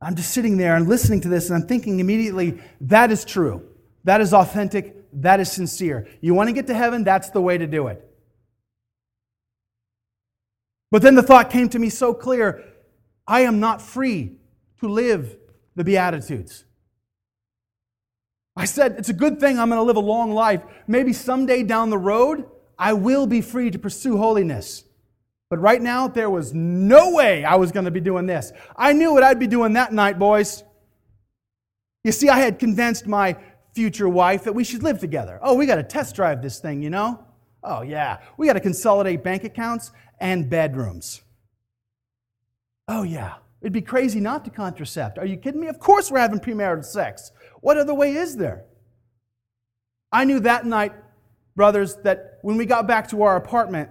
I'm 0.00 0.16
just 0.16 0.30
sitting 0.30 0.56
there 0.56 0.76
and 0.76 0.88
listening 0.88 1.20
to 1.22 1.28
this, 1.28 1.50
and 1.50 1.60
I'm 1.60 1.68
thinking 1.68 2.00
immediately, 2.00 2.60
that 2.80 3.12
is 3.12 3.24
true. 3.24 3.68
That 4.04 4.20
is 4.20 4.34
authentic. 4.34 4.96
That 5.12 5.40
is 5.40 5.50
sincere. 5.50 6.08
You 6.20 6.34
want 6.34 6.48
to 6.48 6.52
get 6.52 6.66
to 6.68 6.74
heaven? 6.74 7.04
That's 7.04 7.30
the 7.30 7.40
way 7.40 7.58
to 7.58 7.66
do 7.66 7.88
it. 7.88 8.04
But 10.90 11.02
then 11.02 11.14
the 11.14 11.22
thought 11.22 11.50
came 11.50 11.68
to 11.70 11.78
me 11.78 11.88
so 11.88 12.12
clear 12.12 12.64
I 13.26 13.40
am 13.40 13.60
not 13.60 13.80
free 13.80 14.36
to 14.80 14.88
live 14.88 15.36
the 15.74 15.84
Beatitudes. 15.84 16.64
I 18.54 18.66
said, 18.66 18.96
it's 18.98 19.08
a 19.08 19.14
good 19.14 19.40
thing 19.40 19.58
I'm 19.58 19.70
going 19.70 19.78
to 19.78 19.84
live 19.84 19.96
a 19.96 20.00
long 20.00 20.32
life. 20.32 20.62
Maybe 20.86 21.14
someday 21.14 21.62
down 21.62 21.88
the 21.88 21.96
road, 21.96 22.44
I 22.78 22.92
will 22.92 23.26
be 23.26 23.40
free 23.40 23.70
to 23.70 23.78
pursue 23.78 24.18
holiness. 24.18 24.84
But 25.48 25.60
right 25.60 25.80
now, 25.80 26.08
there 26.08 26.28
was 26.28 26.52
no 26.52 27.12
way 27.12 27.44
I 27.44 27.54
was 27.54 27.72
going 27.72 27.84
to 27.84 27.90
be 27.90 28.00
doing 28.00 28.26
this. 28.26 28.52
I 28.76 28.92
knew 28.92 29.12
what 29.12 29.22
I'd 29.22 29.38
be 29.38 29.46
doing 29.46 29.74
that 29.74 29.92
night, 29.92 30.18
boys. 30.18 30.62
You 32.04 32.12
see, 32.12 32.28
I 32.28 32.38
had 32.38 32.58
convinced 32.58 33.06
my 33.06 33.36
future 33.74 34.08
wife 34.08 34.44
that 34.44 34.54
we 34.54 34.64
should 34.64 34.82
live 34.82 34.98
together. 34.98 35.38
Oh, 35.42 35.54
we 35.54 35.66
got 35.66 35.76
to 35.76 35.82
test 35.82 36.14
drive 36.14 36.42
this 36.42 36.58
thing, 36.58 36.82
you 36.82 36.90
know? 36.90 37.24
Oh, 37.62 37.82
yeah. 37.82 38.18
We 38.36 38.46
got 38.46 38.54
to 38.54 38.60
consolidate 38.60 39.22
bank 39.22 39.44
accounts 39.44 39.92
and 40.20 40.48
bedrooms. 40.50 41.22
Oh, 42.88 43.02
yeah. 43.02 43.34
It'd 43.60 43.72
be 43.72 43.80
crazy 43.80 44.20
not 44.20 44.44
to 44.44 44.50
contracept. 44.50 45.18
Are 45.18 45.24
you 45.24 45.36
kidding 45.36 45.60
me? 45.60 45.68
Of 45.68 45.78
course 45.78 46.10
we're 46.10 46.18
having 46.18 46.40
premarital 46.40 46.84
sex. 46.84 47.30
What 47.60 47.76
other 47.76 47.94
way 47.94 48.14
is 48.14 48.36
there? 48.36 48.64
I 50.10 50.24
knew 50.24 50.40
that 50.40 50.66
night, 50.66 50.92
brothers, 51.54 51.96
that 52.02 52.38
when 52.42 52.56
we 52.56 52.66
got 52.66 52.86
back 52.86 53.08
to 53.08 53.22
our 53.22 53.36
apartment 53.36 53.88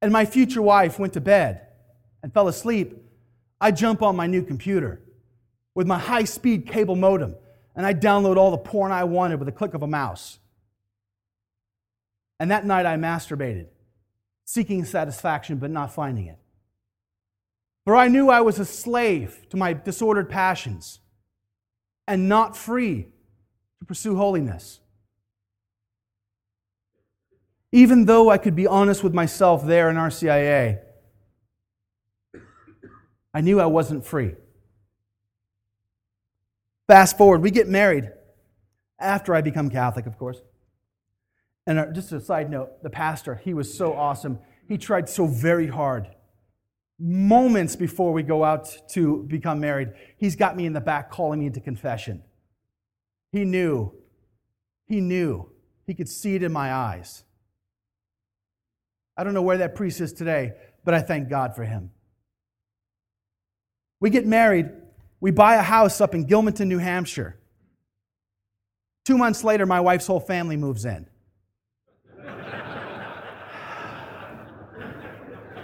and 0.00 0.10
my 0.10 0.24
future 0.24 0.62
wife 0.62 0.98
went 0.98 1.12
to 1.12 1.20
bed 1.20 1.66
and 2.22 2.32
fell 2.32 2.48
asleep, 2.48 2.96
I'd 3.60 3.76
jump 3.76 4.02
on 4.02 4.16
my 4.16 4.26
new 4.26 4.42
computer 4.42 5.02
with 5.74 5.86
my 5.86 5.98
high 5.98 6.24
speed 6.24 6.66
cable 6.66 6.96
modem 6.96 7.36
and 7.78 7.86
I'd 7.86 8.02
download 8.02 8.36
all 8.36 8.50
the 8.50 8.58
porn 8.58 8.90
I 8.90 9.04
wanted 9.04 9.38
with 9.38 9.46
a 9.46 9.52
click 9.52 9.72
of 9.72 9.84
a 9.84 9.86
mouse. 9.86 10.40
And 12.40 12.50
that 12.50 12.66
night 12.66 12.86
I 12.86 12.96
masturbated, 12.96 13.68
seeking 14.44 14.84
satisfaction 14.84 15.58
but 15.58 15.70
not 15.70 15.94
finding 15.94 16.26
it. 16.26 16.38
For 17.84 17.94
I 17.94 18.08
knew 18.08 18.30
I 18.30 18.40
was 18.40 18.58
a 18.58 18.64
slave 18.64 19.46
to 19.50 19.56
my 19.56 19.74
disordered 19.74 20.28
passions 20.28 20.98
and 22.08 22.28
not 22.28 22.56
free 22.56 23.06
to 23.78 23.84
pursue 23.86 24.16
holiness. 24.16 24.80
Even 27.70 28.06
though 28.06 28.28
I 28.28 28.38
could 28.38 28.56
be 28.56 28.66
honest 28.66 29.04
with 29.04 29.14
myself 29.14 29.64
there 29.64 29.88
in 29.88 29.94
RCIA, 29.94 30.80
I 33.32 33.40
knew 33.40 33.60
I 33.60 33.66
wasn't 33.66 34.04
free. 34.04 34.34
Fast 36.88 37.18
forward, 37.18 37.42
we 37.42 37.50
get 37.50 37.68
married 37.68 38.10
after 38.98 39.34
I 39.34 39.42
become 39.42 39.68
Catholic, 39.68 40.06
of 40.06 40.18
course. 40.18 40.40
And 41.66 41.78
uh, 41.78 41.92
just 41.92 42.10
a 42.12 42.20
side 42.20 42.50
note, 42.50 42.82
the 42.82 42.88
pastor, 42.88 43.34
he 43.44 43.52
was 43.52 43.76
so 43.76 43.92
awesome. 43.92 44.38
He 44.66 44.78
tried 44.78 45.06
so 45.08 45.26
very 45.26 45.66
hard. 45.66 46.08
Moments 46.98 47.76
before 47.76 48.14
we 48.14 48.22
go 48.22 48.42
out 48.42 48.74
to 48.92 49.24
become 49.28 49.60
married, 49.60 49.90
he's 50.16 50.34
got 50.34 50.56
me 50.56 50.64
in 50.64 50.72
the 50.72 50.80
back 50.80 51.10
calling 51.10 51.40
me 51.40 51.46
into 51.46 51.60
confession. 51.60 52.22
He 53.32 53.44
knew, 53.44 53.92
he 54.86 55.02
knew, 55.02 55.52
he 55.86 55.92
could 55.92 56.08
see 56.08 56.34
it 56.36 56.42
in 56.42 56.52
my 56.52 56.72
eyes. 56.72 57.22
I 59.14 59.24
don't 59.24 59.34
know 59.34 59.42
where 59.42 59.58
that 59.58 59.74
priest 59.74 60.00
is 60.00 60.14
today, 60.14 60.52
but 60.86 60.94
I 60.94 61.02
thank 61.02 61.28
God 61.28 61.54
for 61.54 61.64
him. 61.64 61.90
We 64.00 64.08
get 64.08 64.26
married, 64.26 64.70
we 65.20 65.30
buy 65.30 65.56
a 65.56 65.62
house 65.62 66.00
up 66.00 66.14
in 66.14 66.26
Gilmanton, 66.26 66.66
New 66.66 66.78
Hampshire. 66.78 67.36
Two 69.04 69.18
months 69.18 69.42
later, 69.42 69.66
my 69.66 69.80
wife's 69.80 70.06
whole 70.06 70.20
family 70.20 70.56
moves 70.56 70.84
in. 70.84 71.08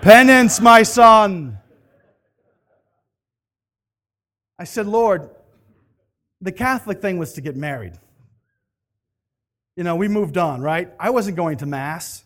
Penance, 0.00 0.60
my 0.60 0.82
son. 0.82 1.58
I 4.58 4.64
said, 4.64 4.86
Lord, 4.86 5.30
the 6.40 6.52
Catholic 6.52 7.00
thing 7.00 7.18
was 7.18 7.32
to 7.34 7.40
get 7.40 7.56
married. 7.56 7.94
You 9.76 9.84
know, 9.84 9.96
we 9.96 10.08
moved 10.08 10.36
on, 10.36 10.60
right? 10.60 10.92
I 11.00 11.10
wasn't 11.10 11.36
going 11.36 11.58
to 11.58 11.66
Mass. 11.66 12.24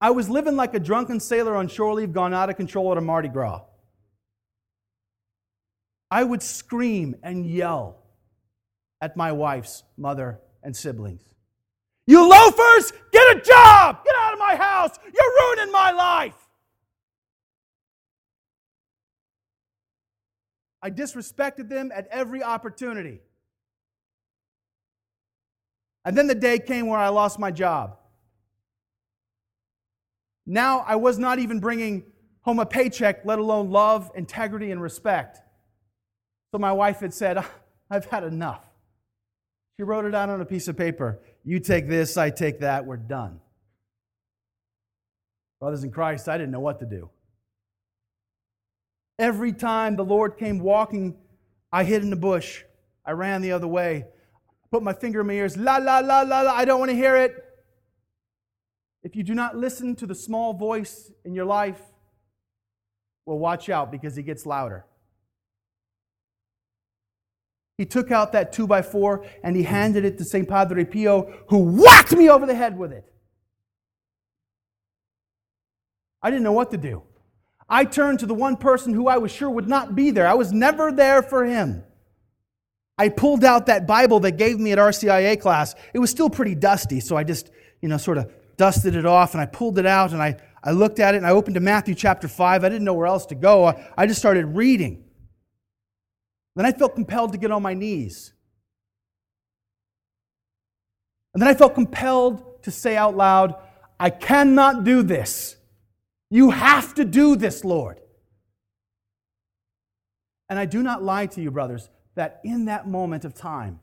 I 0.00 0.10
was 0.10 0.28
living 0.28 0.56
like 0.56 0.74
a 0.74 0.80
drunken 0.80 1.20
sailor 1.20 1.56
on 1.56 1.68
shore 1.68 1.94
leave, 1.94 2.12
gone 2.12 2.32
out 2.32 2.50
of 2.50 2.56
control 2.56 2.92
at 2.92 2.98
a 2.98 3.00
Mardi 3.00 3.28
Gras. 3.28 3.62
I 6.10 6.24
would 6.24 6.42
scream 6.42 7.16
and 7.22 7.46
yell 7.46 8.02
at 9.00 9.16
my 9.16 9.32
wife's 9.32 9.84
mother 9.96 10.40
and 10.62 10.74
siblings. 10.74 11.22
You 12.06 12.26
loafers, 12.28 12.92
get 13.12 13.36
a 13.36 13.40
job! 13.40 14.04
Get 14.04 14.14
out 14.18 14.32
of 14.32 14.38
my 14.38 14.56
house! 14.56 14.98
You're 15.04 15.56
ruining 15.56 15.72
my 15.72 15.90
life! 15.90 16.34
I 20.80 20.90
disrespected 20.90 21.68
them 21.68 21.90
at 21.94 22.08
every 22.10 22.42
opportunity. 22.42 23.20
And 26.04 26.16
then 26.16 26.26
the 26.26 26.34
day 26.34 26.58
came 26.58 26.86
where 26.86 26.98
I 26.98 27.08
lost 27.08 27.38
my 27.38 27.50
job. 27.50 27.98
Now 30.46 30.84
I 30.86 30.96
was 30.96 31.18
not 31.18 31.38
even 31.38 31.60
bringing 31.60 32.04
home 32.40 32.60
a 32.60 32.64
paycheck, 32.64 33.26
let 33.26 33.38
alone 33.38 33.70
love, 33.70 34.10
integrity, 34.14 34.70
and 34.70 34.80
respect. 34.80 35.40
So 36.52 36.58
my 36.58 36.72
wife 36.72 37.00
had 37.00 37.12
said, 37.12 37.38
ah, 37.38 37.50
I've 37.90 38.06
had 38.06 38.24
enough. 38.24 38.64
She 39.76 39.84
wrote 39.84 40.04
it 40.04 40.14
out 40.14 40.28
on 40.28 40.40
a 40.40 40.44
piece 40.44 40.68
of 40.68 40.76
paper. 40.76 41.20
You 41.44 41.60
take 41.60 41.88
this, 41.88 42.16
I 42.16 42.30
take 42.30 42.60
that, 42.60 42.84
we're 42.84 42.96
done. 42.96 43.40
Brothers 45.60 45.84
in 45.84 45.90
Christ, 45.90 46.28
I 46.28 46.38
didn't 46.38 46.52
know 46.52 46.60
what 46.60 46.80
to 46.80 46.86
do. 46.86 47.10
Every 49.18 49.52
time 49.52 49.96
the 49.96 50.04
Lord 50.04 50.38
came 50.38 50.60
walking, 50.60 51.16
I 51.72 51.84
hid 51.84 52.02
in 52.02 52.10
the 52.10 52.16
bush. 52.16 52.62
I 53.04 53.12
ran 53.12 53.42
the 53.42 53.52
other 53.52 53.66
way. 53.66 54.06
Put 54.70 54.82
my 54.82 54.92
finger 54.92 55.22
in 55.22 55.26
my 55.26 55.32
ears. 55.34 55.56
La, 55.56 55.78
la, 55.78 55.98
la, 55.98 56.22
la, 56.22 56.42
la. 56.42 56.52
I 56.52 56.64
don't 56.64 56.78
want 56.78 56.90
to 56.90 56.96
hear 56.96 57.16
it. 57.16 57.34
If 59.02 59.16
you 59.16 59.22
do 59.22 59.34
not 59.34 59.56
listen 59.56 59.96
to 59.96 60.06
the 60.06 60.14
small 60.14 60.52
voice 60.52 61.10
in 61.24 61.34
your 61.34 61.46
life, 61.46 61.80
well, 63.26 63.38
watch 63.38 63.68
out 63.68 63.90
because 63.90 64.14
he 64.16 64.22
gets 64.22 64.44
louder. 64.46 64.84
He 67.78 67.86
took 67.86 68.10
out 68.10 68.32
that 68.32 68.52
two 68.52 68.66
by 68.66 68.82
four 68.82 69.24
and 69.44 69.54
he 69.54 69.62
handed 69.62 70.04
it 70.04 70.18
to 70.18 70.24
St. 70.24 70.48
Padre 70.48 70.84
Pio, 70.84 71.32
who 71.48 71.58
whacked 71.58 72.12
me 72.12 72.28
over 72.28 72.44
the 72.44 72.54
head 72.54 72.76
with 72.76 72.92
it. 72.92 73.04
I 76.20 76.30
didn't 76.30 76.42
know 76.42 76.52
what 76.52 76.72
to 76.72 76.76
do. 76.76 77.04
I 77.68 77.84
turned 77.84 78.18
to 78.20 78.26
the 78.26 78.34
one 78.34 78.56
person 78.56 78.94
who 78.94 79.06
I 79.06 79.18
was 79.18 79.30
sure 79.30 79.48
would 79.48 79.68
not 79.68 79.94
be 79.94 80.10
there. 80.10 80.26
I 80.26 80.34
was 80.34 80.52
never 80.52 80.90
there 80.90 81.22
for 81.22 81.44
him. 81.44 81.84
I 82.98 83.10
pulled 83.10 83.44
out 83.44 83.66
that 83.66 83.86
Bible 83.86 84.18
that 84.20 84.32
gave 84.32 84.58
me 84.58 84.72
at 84.72 84.78
RCIA 84.78 85.40
class. 85.40 85.76
It 85.94 86.00
was 86.00 86.10
still 86.10 86.28
pretty 86.28 86.56
dusty, 86.56 86.98
so 86.98 87.16
I 87.16 87.22
just, 87.22 87.50
you 87.80 87.88
know, 87.88 87.96
sort 87.96 88.18
of 88.18 88.32
dusted 88.56 88.96
it 88.96 89.06
off 89.06 89.34
and 89.34 89.40
I 89.40 89.46
pulled 89.46 89.78
it 89.78 89.86
out 89.86 90.12
and 90.12 90.20
I, 90.20 90.36
I 90.64 90.72
looked 90.72 90.98
at 90.98 91.14
it 91.14 91.18
and 91.18 91.26
I 91.26 91.30
opened 91.30 91.54
to 91.54 91.60
Matthew 91.60 91.94
chapter 91.94 92.26
5. 92.26 92.64
I 92.64 92.68
didn't 92.68 92.84
know 92.84 92.94
where 92.94 93.06
else 93.06 93.26
to 93.26 93.36
go. 93.36 93.66
I, 93.66 93.88
I 93.96 94.06
just 94.06 94.18
started 94.18 94.46
reading. 94.46 95.04
Then 96.58 96.66
I 96.66 96.72
felt 96.72 96.96
compelled 96.96 97.30
to 97.34 97.38
get 97.38 97.52
on 97.52 97.62
my 97.62 97.72
knees. 97.72 98.32
And 101.32 101.40
then 101.40 101.48
I 101.48 101.54
felt 101.54 101.76
compelled 101.76 102.64
to 102.64 102.72
say 102.72 102.96
out 102.96 103.16
loud, 103.16 103.54
I 104.00 104.10
cannot 104.10 104.82
do 104.82 105.04
this. 105.04 105.56
You 106.30 106.50
have 106.50 106.94
to 106.94 107.04
do 107.04 107.36
this, 107.36 107.64
Lord. 107.64 108.00
And 110.48 110.58
I 110.58 110.64
do 110.64 110.82
not 110.82 111.00
lie 111.00 111.26
to 111.26 111.40
you, 111.40 111.52
brothers, 111.52 111.90
that 112.16 112.40
in 112.42 112.64
that 112.64 112.88
moment 112.88 113.24
of 113.24 113.34
time, 113.34 113.78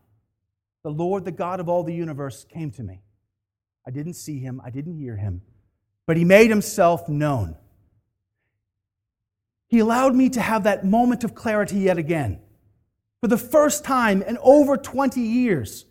the 0.83 0.91
Lord, 0.91 1.23
the 1.23 1.31
God 1.31 1.61
of 1.61 1.69
all 1.69 1.83
the 1.83 1.93
universe, 1.93 2.43
came 2.43 2.71
to 2.71 2.83
me. 2.83 2.99
I 3.87 3.91
didn't 3.91 4.15
see 4.15 4.39
him, 4.39 4.61
I 4.65 4.69
didn't 4.69 4.99
hear 4.99 5.15
him, 5.15 5.43
but 6.05 6.17
he 6.17 6.25
made 6.25 6.49
himself 6.49 7.07
known. 7.07 7.55
He 9.69 9.79
allowed 9.79 10.13
me 10.13 10.27
to 10.31 10.41
have 10.41 10.65
that 10.65 10.83
moment 10.83 11.23
of 11.23 11.35
clarity 11.35 11.77
yet 11.77 11.97
again. 11.97 12.41
For 13.21 13.27
the 13.27 13.37
first 13.37 13.83
time 13.83 14.21
in 14.21 14.37
over 14.41 14.77
20 14.77 15.19
years, 15.21 15.85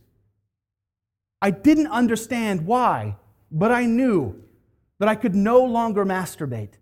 I 1.42 1.50
didn't 1.50 1.88
understand 1.88 2.66
why, 2.66 3.16
but 3.50 3.72
I 3.72 3.87
knew 3.87 4.42
that 4.98 5.08
I 5.08 5.14
could 5.14 5.34
no 5.34 5.64
longer 5.64 6.04
masturbate, 6.04 6.74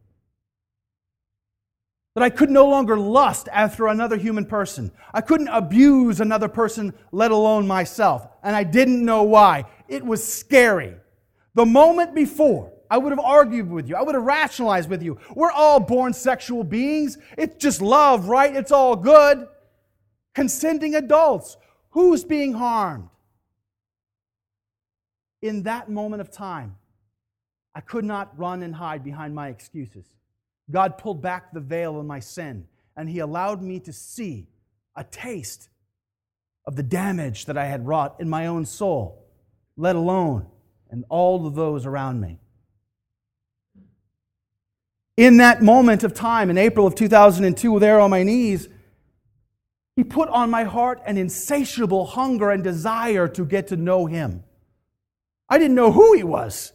that 2.14 2.22
I 2.22 2.30
could 2.30 2.50
no 2.50 2.68
longer 2.68 2.98
lust 2.98 3.48
after 3.50 3.86
another 3.86 4.16
human 4.16 4.44
person. 4.44 4.92
I 5.14 5.20
couldn't 5.20 5.48
abuse 5.48 6.20
another 6.20 6.48
person, 6.48 6.92
let 7.10 7.30
alone 7.30 7.66
myself. 7.66 8.26
And 8.42 8.54
I 8.54 8.64
didn't 8.64 9.04
know 9.04 9.22
why. 9.22 9.64
It 9.88 10.04
was 10.04 10.22
scary. 10.26 10.94
The 11.54 11.66
moment 11.66 12.14
before, 12.14 12.72
I 12.90 12.98
would 12.98 13.10
have 13.10 13.20
argued 13.20 13.70
with 13.70 13.88
you. 13.88 13.96
I 13.96 14.02
would 14.02 14.14
have 14.14 14.24
rationalized 14.24 14.90
with 14.90 15.02
you. 15.02 15.18
We're 15.34 15.50
all 15.50 15.80
born 15.80 16.12
sexual 16.12 16.62
beings. 16.62 17.16
It's 17.38 17.56
just 17.56 17.80
love, 17.80 18.28
right? 18.28 18.54
It's 18.54 18.70
all 18.70 18.96
good. 18.96 19.48
Consenting 20.34 20.94
adults. 20.94 21.56
Who's 21.90 22.24
being 22.24 22.54
harmed? 22.54 23.08
In 25.42 25.64
that 25.64 25.90
moment 25.90 26.20
of 26.20 26.30
time, 26.30 26.76
I 27.74 27.80
could 27.80 28.04
not 28.04 28.38
run 28.38 28.62
and 28.62 28.74
hide 28.74 29.02
behind 29.02 29.34
my 29.34 29.48
excuses. 29.48 30.06
God 30.70 30.98
pulled 30.98 31.20
back 31.20 31.52
the 31.52 31.60
veil 31.60 31.98
of 31.98 32.06
my 32.06 32.20
sin, 32.20 32.66
and 32.96 33.08
He 33.08 33.18
allowed 33.18 33.62
me 33.62 33.80
to 33.80 33.92
see 33.92 34.48
a 34.94 35.04
taste 35.04 35.68
of 36.66 36.76
the 36.76 36.82
damage 36.82 37.46
that 37.46 37.58
I 37.58 37.66
had 37.66 37.86
wrought 37.86 38.16
in 38.20 38.28
my 38.28 38.46
own 38.46 38.64
soul, 38.64 39.26
let 39.76 39.96
alone 39.96 40.46
in 40.90 41.04
all 41.08 41.46
of 41.46 41.54
those 41.54 41.86
around 41.86 42.20
me. 42.20 42.38
In 45.16 45.38
that 45.38 45.62
moment 45.62 46.04
of 46.04 46.14
time, 46.14 46.50
in 46.50 46.56
April 46.56 46.86
of 46.86 46.94
2002, 46.94 47.78
there 47.78 48.00
on 48.00 48.10
my 48.10 48.22
knees, 48.22 48.68
He 49.96 50.04
put 50.04 50.28
on 50.30 50.50
my 50.50 50.64
heart 50.64 51.02
an 51.06 51.18
insatiable 51.18 52.06
hunger 52.06 52.50
and 52.50 52.64
desire 52.64 53.28
to 53.28 53.44
get 53.44 53.68
to 53.68 53.76
know 53.76 54.06
Him. 54.06 54.42
I 55.48 55.58
didn't 55.58 55.74
know 55.74 55.92
who 55.92 56.14
He 56.14 56.22
was. 56.22 56.72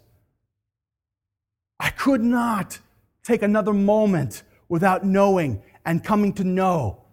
I 1.79 1.89
could 1.89 2.23
not 2.23 2.79
take 3.23 3.41
another 3.41 3.73
moment 3.73 4.43
without 4.69 5.03
knowing 5.03 5.63
and 5.85 6.03
coming 6.03 6.33
to 6.33 6.43
know 6.43 7.03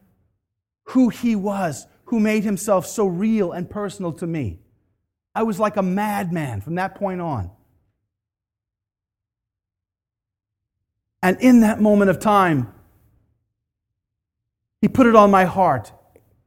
who 0.89 1.09
He 1.09 1.35
was, 1.35 1.87
who 2.07 2.21
made 2.21 2.45
Himself 2.45 2.87
so 2.87 3.07
real 3.07 3.53
and 3.53 3.69
personal 3.69 4.13
to 4.15 4.27
me. 4.27 4.61
I 5.35 5.43
was 5.43 5.59
like 5.59 5.77
a 5.77 5.83
madman 5.83 6.61
from 6.61 6.75
that 6.77 6.95
point 6.95 7.21
on. 7.21 7.51
And 11.23 11.41
in 11.41 11.61
that 11.61 11.81
moment 11.81 12.11
of 12.11 12.21
time, 12.21 12.73
He 14.85 14.89
put 14.89 15.07
it 15.07 15.17
on 15.17 15.31
my 15.31 15.47
heart. 15.47 15.93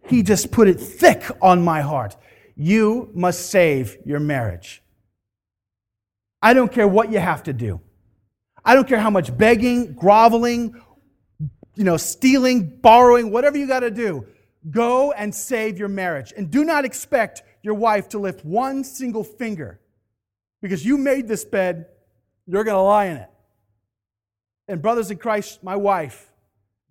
He 0.06 0.22
just 0.22 0.52
put 0.52 0.68
it 0.68 0.80
thick 0.80 1.24
on 1.42 1.64
my 1.64 1.82
heart. 1.82 2.16
You 2.56 3.10
must 3.16 3.50
save 3.50 3.98
your 4.06 4.20
marriage. 4.20 4.84
I 6.40 6.54
don't 6.54 6.72
care 6.72 6.88
what 6.88 7.12
you 7.12 7.18
have 7.18 7.42
to 7.46 7.54
do. 7.54 7.82
I 8.64 8.76
don't 8.76 8.88
care 8.88 9.00
how 9.00 9.10
much 9.10 9.36
begging, 9.36 9.94
groveling, 9.94 10.80
you 11.74 11.84
know, 11.84 11.98
stealing, 11.98 12.78
borrowing, 12.80 13.32
whatever 13.32 13.58
you 13.58 13.66
got 13.66 13.80
to 13.80 13.90
do. 13.90 14.28
Go 14.70 15.14
and 15.14 15.34
save 15.34 15.80
your 15.80 15.90
marriage. 15.90 16.32
And 16.38 16.52
do 16.52 16.64
not 16.64 16.86
expect 16.86 17.42
your 17.64 17.74
wife 17.74 18.08
to 18.10 18.20
lift 18.20 18.46
one 18.46 18.84
single 18.84 19.24
finger 19.24 19.80
because 20.62 20.86
you 20.86 21.00
made 21.00 21.28
this 21.28 21.44
bed, 21.44 21.88
you're 22.46 22.64
going 22.64 22.78
to 22.78 22.82
lie 22.82 23.06
in 23.06 23.18
it. 23.18 23.30
And, 24.68 24.80
brothers 24.80 25.10
in 25.10 25.18
Christ, 25.18 25.64
my 25.64 25.76
wife 25.76 26.27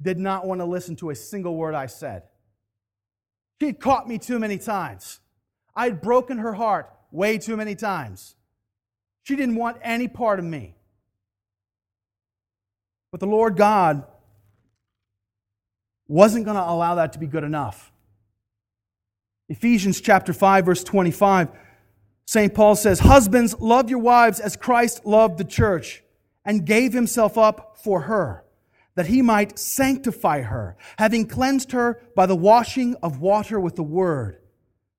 did 0.01 0.19
not 0.19 0.47
want 0.47 0.61
to 0.61 0.65
listen 0.65 0.97
to 0.97 1.11
a 1.11 1.15
single 1.15 1.57
word 1.57 1.75
I 1.75 1.87
said. 1.87 2.25
She 3.61 3.67
had 3.67 3.81
caught 3.81 4.09
me 4.09 4.19
too 4.19 4.39
many 4.39 4.59
times. 4.59 5.21
I 5.75 5.85
had 5.85 6.01
broken 6.01 6.39
her 6.39 6.55
heart 6.55 6.93
way 7.11 7.39
too 7.39 7.57
many 7.57 7.75
times. 7.75 8.35
She 9.23 9.37
didn't 9.37 9.57
want 9.57 9.79
any 9.83 10.09
part 10.09 10.39
of 10.39 10.45
me. 10.45 10.77
But 13.11 13.21
the 13.21 13.27
Lord 13.27 13.57
God 13.57 14.05
wasn't 16.09 16.45
going 16.45 16.57
to 16.57 16.63
allow 16.63 16.97
that 16.97 17.13
to 17.15 17.19
be 17.19 17.27
good 17.27 17.45
enough. 17.45 17.93
Ephesians 19.49 20.01
chapter 20.01 20.33
5 20.33 20.67
verse 20.67 20.85
25 20.85 21.51
St. 22.29 22.53
Paul 22.53 22.75
says, 22.75 22.99
"Husbands, 22.99 23.55
love 23.61 23.89
your 23.89 24.01
wives 24.01 24.41
as 24.41 24.57
Christ 24.57 25.07
loved 25.07 25.39
the 25.39 25.45
church 25.45 26.03
and 26.45 26.67
gave 26.67 26.93
himself 26.93 27.39
up 27.39 27.79
for 27.79 28.03
her, 28.03 28.45
that 28.97 29.07
he 29.07 29.23
might 29.23 29.59
sanctify 29.59 30.41
her, 30.41 30.77
having 30.99 31.29
cleansed 31.29 31.73
her 31.73 32.01
by 32.17 32.27
the 32.27 32.35
washing 32.35 32.97
of 32.97 33.21
water 33.21 33.61
with 33.61 33.77
the 33.77 33.83
word, 33.83 34.41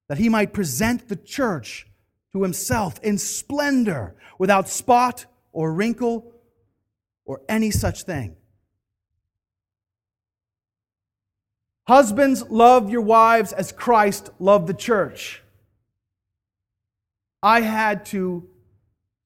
that 0.08 0.20
he 0.20 0.30
might 0.30 0.54
present 0.54 1.10
the 1.10 1.16
church 1.16 1.88
to 2.32 2.44
himself 2.44 3.00
in 3.04 3.18
splendor, 3.18 4.16
without 4.40 4.70
spot 4.70 5.26
or 5.52 5.74
wrinkle 5.74 6.32
or 7.26 7.42
any 7.50 7.72
such 7.72 8.04
thing." 8.04 8.38
Husbands, 11.88 12.44
love 12.44 12.90
your 12.90 13.02
wives 13.02 13.52
as 13.54 13.72
Christ 13.72 14.30
loved 14.40 14.68
the 14.68 14.74
church. 14.74 15.42
I 17.42 17.62
had 17.62 18.06
to 18.08 18.50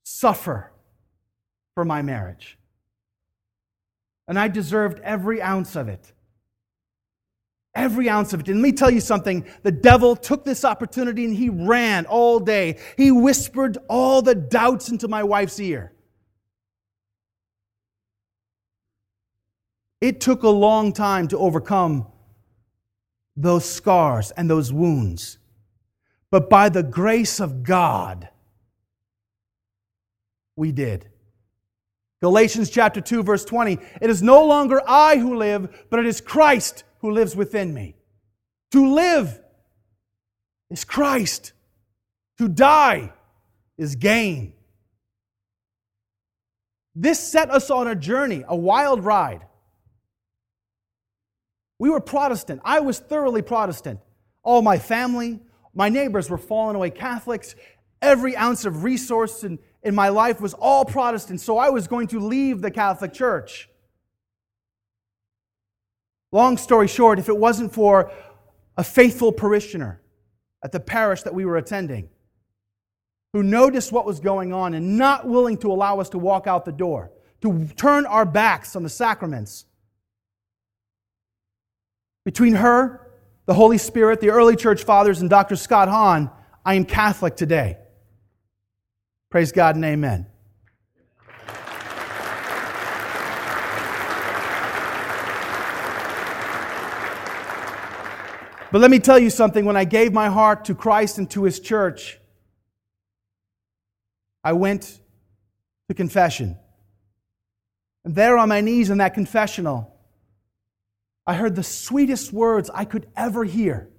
suffer 0.03 0.71
for 1.73 1.83
my 1.83 2.01
marriage. 2.01 2.57
And 4.27 4.39
I 4.39 4.47
deserved 4.47 4.99
every 5.03 5.41
ounce 5.41 5.75
of 5.75 5.87
it. 5.87 6.13
Every 7.73 8.09
ounce 8.09 8.33
of 8.33 8.41
it. 8.41 8.49
And 8.49 8.61
let 8.61 8.63
me 8.63 8.71
tell 8.71 8.91
you 8.91 9.01
something 9.01 9.45
the 9.63 9.71
devil 9.71 10.15
took 10.15 10.43
this 10.43 10.65
opportunity 10.65 11.25
and 11.25 11.35
he 11.35 11.49
ran 11.49 12.05
all 12.05 12.39
day. 12.39 12.77
He 12.97 13.11
whispered 13.11 13.77
all 13.89 14.21
the 14.21 14.35
doubts 14.35 14.89
into 14.89 15.07
my 15.07 15.23
wife's 15.23 15.59
ear. 15.59 15.93
It 20.01 20.19
took 20.19 20.43
a 20.43 20.49
long 20.49 20.93
time 20.93 21.27
to 21.29 21.37
overcome 21.37 22.07
those 23.35 23.69
scars 23.69 24.31
and 24.31 24.49
those 24.49 24.73
wounds. 24.73 25.37
But 26.31 26.49
by 26.49 26.69
the 26.69 26.83
grace 26.83 27.39
of 27.39 27.63
God, 27.63 28.29
we 30.55 30.71
did. 30.71 31.10
Galatians 32.21 32.69
chapter 32.69 33.01
2 33.01 33.23
verse 33.23 33.43
20, 33.43 33.79
it 33.99 34.09
is 34.09 34.21
no 34.21 34.45
longer 34.45 34.81
I 34.87 35.17
who 35.17 35.35
live, 35.35 35.85
but 35.89 35.99
it 35.99 36.05
is 36.05 36.21
Christ 36.21 36.83
who 36.99 37.11
lives 37.11 37.35
within 37.35 37.73
me. 37.73 37.95
To 38.71 38.93
live 38.93 39.39
is 40.69 40.83
Christ. 40.83 41.53
To 42.37 42.47
die 42.47 43.11
is 43.77 43.95
gain. 43.95 44.53
This 46.95 47.19
set 47.19 47.49
us 47.49 47.69
on 47.69 47.87
a 47.87 47.95
journey, 47.95 48.43
a 48.47 48.55
wild 48.55 49.03
ride. 49.03 49.45
We 51.79 51.89
were 51.89 52.01
Protestant. 52.01 52.61
I 52.63 52.81
was 52.81 52.99
thoroughly 52.99 53.41
Protestant. 53.41 53.99
All 54.43 54.61
my 54.61 54.77
family, 54.77 55.39
my 55.73 55.89
neighbors 55.89 56.29
were 56.29 56.37
fallen 56.37 56.75
away 56.75 56.91
Catholics. 56.91 57.55
Every 58.01 58.35
ounce 58.35 58.65
of 58.65 58.83
resource 58.83 59.43
in, 59.43 59.59
in 59.83 59.95
my 59.95 60.09
life 60.09 60.39
was 60.39 60.53
all 60.53 60.85
Protestant, 60.85 61.41
so 61.41 61.57
I 61.57 61.69
was 61.69 61.87
going 61.87 62.07
to 62.07 62.19
leave 62.19 62.61
the 62.61 62.71
Catholic 62.71 63.13
Church. 63.13 63.69
Long 66.31 66.57
story 66.57 66.87
short, 66.87 67.19
if 67.19 67.27
it 67.27 67.37
wasn't 67.37 67.73
for 67.73 68.11
a 68.77 68.83
faithful 68.83 69.31
parishioner 69.31 70.01
at 70.63 70.71
the 70.71 70.79
parish 70.79 71.23
that 71.23 71.33
we 71.33 71.45
were 71.45 71.57
attending 71.57 72.09
who 73.33 73.43
noticed 73.43 73.91
what 73.91 74.05
was 74.05 74.19
going 74.19 74.53
on 74.53 74.73
and 74.73 74.97
not 74.97 75.27
willing 75.27 75.57
to 75.57 75.71
allow 75.71 75.99
us 75.99 76.09
to 76.09 76.17
walk 76.17 76.47
out 76.47 76.65
the 76.65 76.71
door, 76.71 77.11
to 77.41 77.67
turn 77.75 78.05
our 78.05 78.25
backs 78.25 78.75
on 78.75 78.83
the 78.83 78.89
sacraments, 78.89 79.65
between 82.25 82.53
her, 82.53 83.09
the 83.45 83.53
Holy 83.53 83.77
Spirit, 83.77 84.19
the 84.19 84.29
early 84.29 84.55
church 84.55 84.83
fathers, 84.83 85.21
and 85.21 85.29
Dr. 85.29 85.55
Scott 85.55 85.87
Hahn, 85.87 86.29
I 86.65 86.75
am 86.75 86.85
Catholic 86.85 87.35
today. 87.35 87.77
Praise 89.31 89.53
God 89.53 89.77
and 89.77 89.85
amen. 89.85 90.25
But 98.73 98.81
let 98.81 98.91
me 98.91 98.99
tell 98.99 99.17
you 99.17 99.29
something 99.29 99.63
when 99.63 99.77
I 99.77 99.85
gave 99.85 100.11
my 100.11 100.27
heart 100.27 100.65
to 100.65 100.75
Christ 100.75 101.17
and 101.17 101.29
to 101.31 101.45
his 101.45 101.61
church, 101.61 102.19
I 104.43 104.51
went 104.51 104.99
to 105.87 105.95
confession. 105.95 106.57
And 108.03 108.13
there 108.13 108.37
on 108.37 108.49
my 108.49 108.59
knees 108.59 108.89
in 108.89 108.97
that 108.97 109.13
confessional, 109.13 109.95
I 111.25 111.35
heard 111.35 111.55
the 111.55 111.63
sweetest 111.63 112.33
words 112.33 112.69
I 112.73 112.83
could 112.83 113.07
ever 113.15 113.45
hear. 113.45 113.89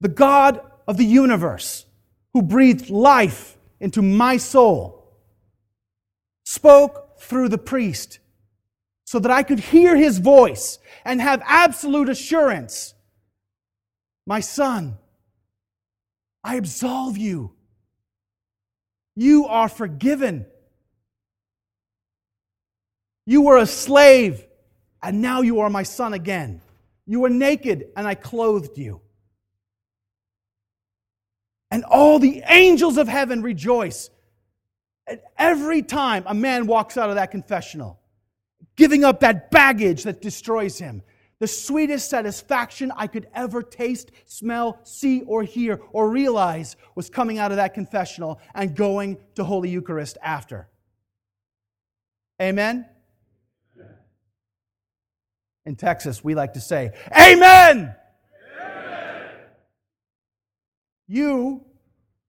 The 0.00 0.08
God 0.08 0.60
of 0.88 0.96
the 0.96 1.04
universe, 1.04 1.86
who 2.32 2.42
breathed 2.42 2.90
life 2.90 3.57
into 3.80 4.02
my 4.02 4.36
soul, 4.36 5.16
spoke 6.44 7.20
through 7.20 7.48
the 7.48 7.58
priest 7.58 8.18
so 9.04 9.18
that 9.18 9.30
I 9.30 9.42
could 9.42 9.60
hear 9.60 9.96
his 9.96 10.18
voice 10.18 10.78
and 11.04 11.20
have 11.20 11.42
absolute 11.44 12.08
assurance 12.08 12.94
my 14.28 14.40
son, 14.40 14.98
I 16.44 16.56
absolve 16.56 17.16
you. 17.16 17.54
You 19.16 19.46
are 19.46 19.70
forgiven. 19.70 20.44
You 23.24 23.40
were 23.40 23.56
a 23.56 23.64
slave, 23.64 24.44
and 25.02 25.22
now 25.22 25.40
you 25.40 25.60
are 25.60 25.70
my 25.70 25.82
son 25.82 26.12
again. 26.12 26.60
You 27.06 27.20
were 27.20 27.30
naked, 27.30 27.86
and 27.96 28.06
I 28.06 28.14
clothed 28.14 28.76
you. 28.76 29.00
And 31.70 31.84
all 31.84 32.18
the 32.18 32.42
angels 32.46 32.96
of 32.96 33.08
heaven 33.08 33.42
rejoice. 33.42 34.10
And 35.06 35.20
every 35.36 35.82
time 35.82 36.24
a 36.26 36.34
man 36.34 36.66
walks 36.66 36.96
out 36.96 37.10
of 37.10 37.16
that 37.16 37.30
confessional, 37.30 37.98
giving 38.76 39.04
up 39.04 39.20
that 39.20 39.50
baggage 39.50 40.04
that 40.04 40.20
destroys 40.20 40.78
him, 40.78 41.02
the 41.40 41.46
sweetest 41.46 42.10
satisfaction 42.10 42.92
I 42.96 43.06
could 43.06 43.28
ever 43.34 43.62
taste, 43.62 44.10
smell, 44.26 44.80
see, 44.82 45.22
or 45.22 45.44
hear, 45.44 45.80
or 45.92 46.10
realize 46.10 46.76
was 46.94 47.08
coming 47.08 47.38
out 47.38 47.52
of 47.52 47.58
that 47.58 47.74
confessional 47.74 48.40
and 48.54 48.74
going 48.74 49.18
to 49.36 49.44
Holy 49.44 49.70
Eucharist 49.70 50.18
after. 50.22 50.68
Amen? 52.42 52.86
In 55.64 55.76
Texas, 55.76 56.24
we 56.24 56.34
like 56.34 56.54
to 56.54 56.60
say, 56.60 56.92
Amen! 57.12 57.76
Amen! 57.76 57.94
You 61.08 61.64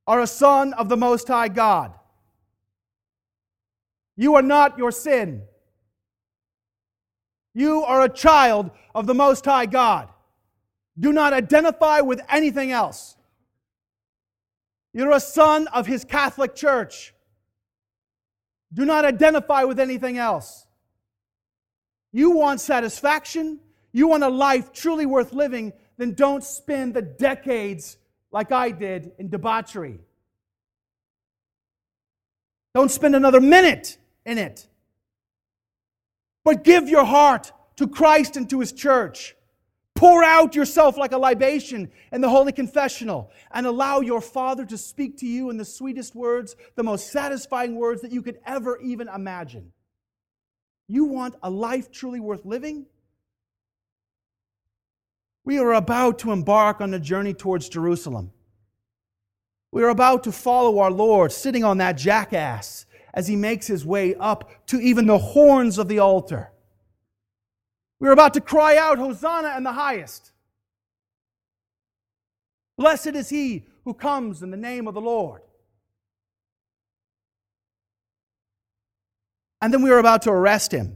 are 0.07 0.21
a 0.21 0.27
son 0.27 0.73
of 0.73 0.89
the 0.89 0.97
Most 0.97 1.27
High 1.27 1.49
God. 1.49 1.93
You 4.15 4.35
are 4.35 4.41
not 4.41 4.77
your 4.77 4.91
sin. 4.91 5.43
You 7.53 7.83
are 7.83 8.01
a 8.01 8.09
child 8.09 8.71
of 8.95 9.05
the 9.05 9.13
Most 9.13 9.45
High 9.45 9.65
God. 9.65 10.09
Do 10.97 11.13
not 11.13 11.33
identify 11.33 11.99
with 12.01 12.21
anything 12.29 12.71
else. 12.71 13.15
You're 14.93 15.11
a 15.11 15.19
son 15.19 15.67
of 15.67 15.85
His 15.85 16.03
Catholic 16.03 16.55
Church. 16.55 17.13
Do 18.73 18.85
not 18.85 19.05
identify 19.05 19.63
with 19.63 19.79
anything 19.79 20.17
else. 20.17 20.65
You 22.11 22.31
want 22.31 22.59
satisfaction, 22.59 23.59
you 23.91 24.07
want 24.07 24.23
a 24.23 24.29
life 24.29 24.71
truly 24.71 25.05
worth 25.05 25.33
living, 25.33 25.73
then 25.97 26.13
don't 26.13 26.43
spend 26.43 26.93
the 26.93 27.01
decades 27.01 27.97
like 28.31 28.51
I 28.51 28.71
did 28.71 29.11
in 29.17 29.29
debauchery. 29.29 29.99
Don't 32.73 32.91
spend 32.91 33.15
another 33.15 33.41
minute 33.41 33.97
in 34.25 34.37
it. 34.37 34.67
But 36.43 36.63
give 36.63 36.87
your 36.87 37.05
heart 37.05 37.51
to 37.77 37.87
Christ 37.87 38.37
and 38.37 38.49
to 38.49 38.59
His 38.59 38.71
church. 38.71 39.35
Pour 39.95 40.23
out 40.23 40.55
yourself 40.55 40.95
like 40.95 41.11
a 41.11 41.17
libation 41.17 41.91
in 42.13 42.21
the 42.21 42.29
Holy 42.29 42.53
Confessional 42.53 43.31
and 43.51 43.65
allow 43.65 43.99
your 43.99 44.21
Father 44.21 44.65
to 44.65 44.77
speak 44.77 45.17
to 45.17 45.27
you 45.27 45.49
in 45.49 45.57
the 45.57 45.65
sweetest 45.65 46.15
words, 46.15 46.55
the 46.75 46.83
most 46.83 47.11
satisfying 47.11 47.75
words 47.75 48.01
that 48.01 48.11
you 48.11 48.21
could 48.21 48.39
ever 48.45 48.79
even 48.79 49.09
imagine. 49.09 49.73
You 50.87 51.05
want 51.05 51.35
a 51.43 51.49
life 51.49 51.91
truly 51.91 52.19
worth 52.19 52.45
living? 52.45 52.85
We 55.49 55.57
are 55.57 55.73
about 55.73 56.19
to 56.19 56.31
embark 56.31 56.79
on 56.79 56.93
a 56.93 56.99
journey 56.99 57.33
towards 57.33 57.69
Jerusalem. 57.69 58.31
We 59.71 59.81
are 59.81 59.89
about 59.89 60.23
to 60.25 60.31
follow 60.31 60.77
our 60.77 60.91
Lord 60.91 61.31
sitting 61.31 61.63
on 61.63 61.79
that 61.79 61.93
jackass 61.93 62.85
as 63.15 63.27
he 63.27 63.35
makes 63.35 63.65
his 63.65 63.83
way 63.83 64.13
up 64.13 64.67
to 64.67 64.79
even 64.79 65.07
the 65.07 65.17
horns 65.17 65.79
of 65.79 65.87
the 65.87 65.97
altar. 65.97 66.51
We're 67.99 68.11
about 68.11 68.35
to 68.35 68.41
cry 68.41 68.77
out, 68.77 68.99
Hosanna 68.99 69.57
in 69.57 69.63
the 69.63 69.71
highest. 69.71 70.33
Blessed 72.77 73.15
is 73.15 73.29
he 73.29 73.65
who 73.85 73.95
comes 73.95 74.43
in 74.43 74.51
the 74.51 74.55
name 74.55 74.87
of 74.87 74.93
the 74.93 75.01
Lord. 75.01 75.41
And 79.63 79.73
then 79.73 79.81
we 79.81 79.89
are 79.89 79.97
about 79.97 80.21
to 80.21 80.29
arrest 80.29 80.71
him. 80.71 80.95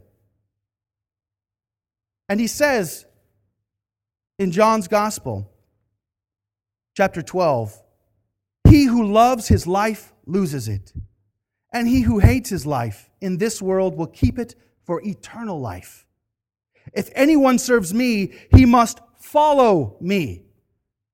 And 2.30 2.40
he 2.40 2.46
says 2.46 3.08
in 4.44 4.52
John's 4.52 4.90
Gospel, 4.90 5.50
chapter 6.96 7.22
12, 7.22 7.82
He 8.68 8.84
who 8.84 9.12
loves 9.12 9.48
his 9.48 9.66
life 9.66 10.14
loses 10.26 10.68
it, 10.68 10.94
and 11.72 11.88
he 11.88 12.02
who 12.02 12.20
hates 12.20 12.50
his 12.50 12.66
life 12.66 13.10
in 13.22 13.38
this 13.38 13.62
world 13.62 13.96
will 13.96 14.08
keep 14.08 14.38
it 14.38 14.56
for 14.84 15.02
eternal 15.02 15.60
life. 15.60 16.06
If 16.94 17.10
anyone 17.16 17.58
serves 17.58 17.94
me, 17.94 18.34
he 18.54 18.66
must 18.66 19.00
follow 19.18 19.96
me. 20.02 20.44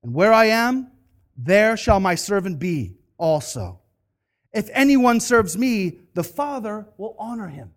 And 0.02 0.14
where 0.14 0.34
I 0.34 0.46
am, 0.46 0.92
there 1.38 1.78
shall 1.78 2.00
my 2.00 2.16
servant 2.16 2.58
be 2.58 2.96
also. 3.20 3.80
If 4.52 4.70
anyone 4.74 5.20
serves 5.20 5.56
me, 5.56 6.00
the 6.16 6.24
Father 6.24 6.88
will 6.98 7.16
honor 7.20 7.48
him. 7.48 7.76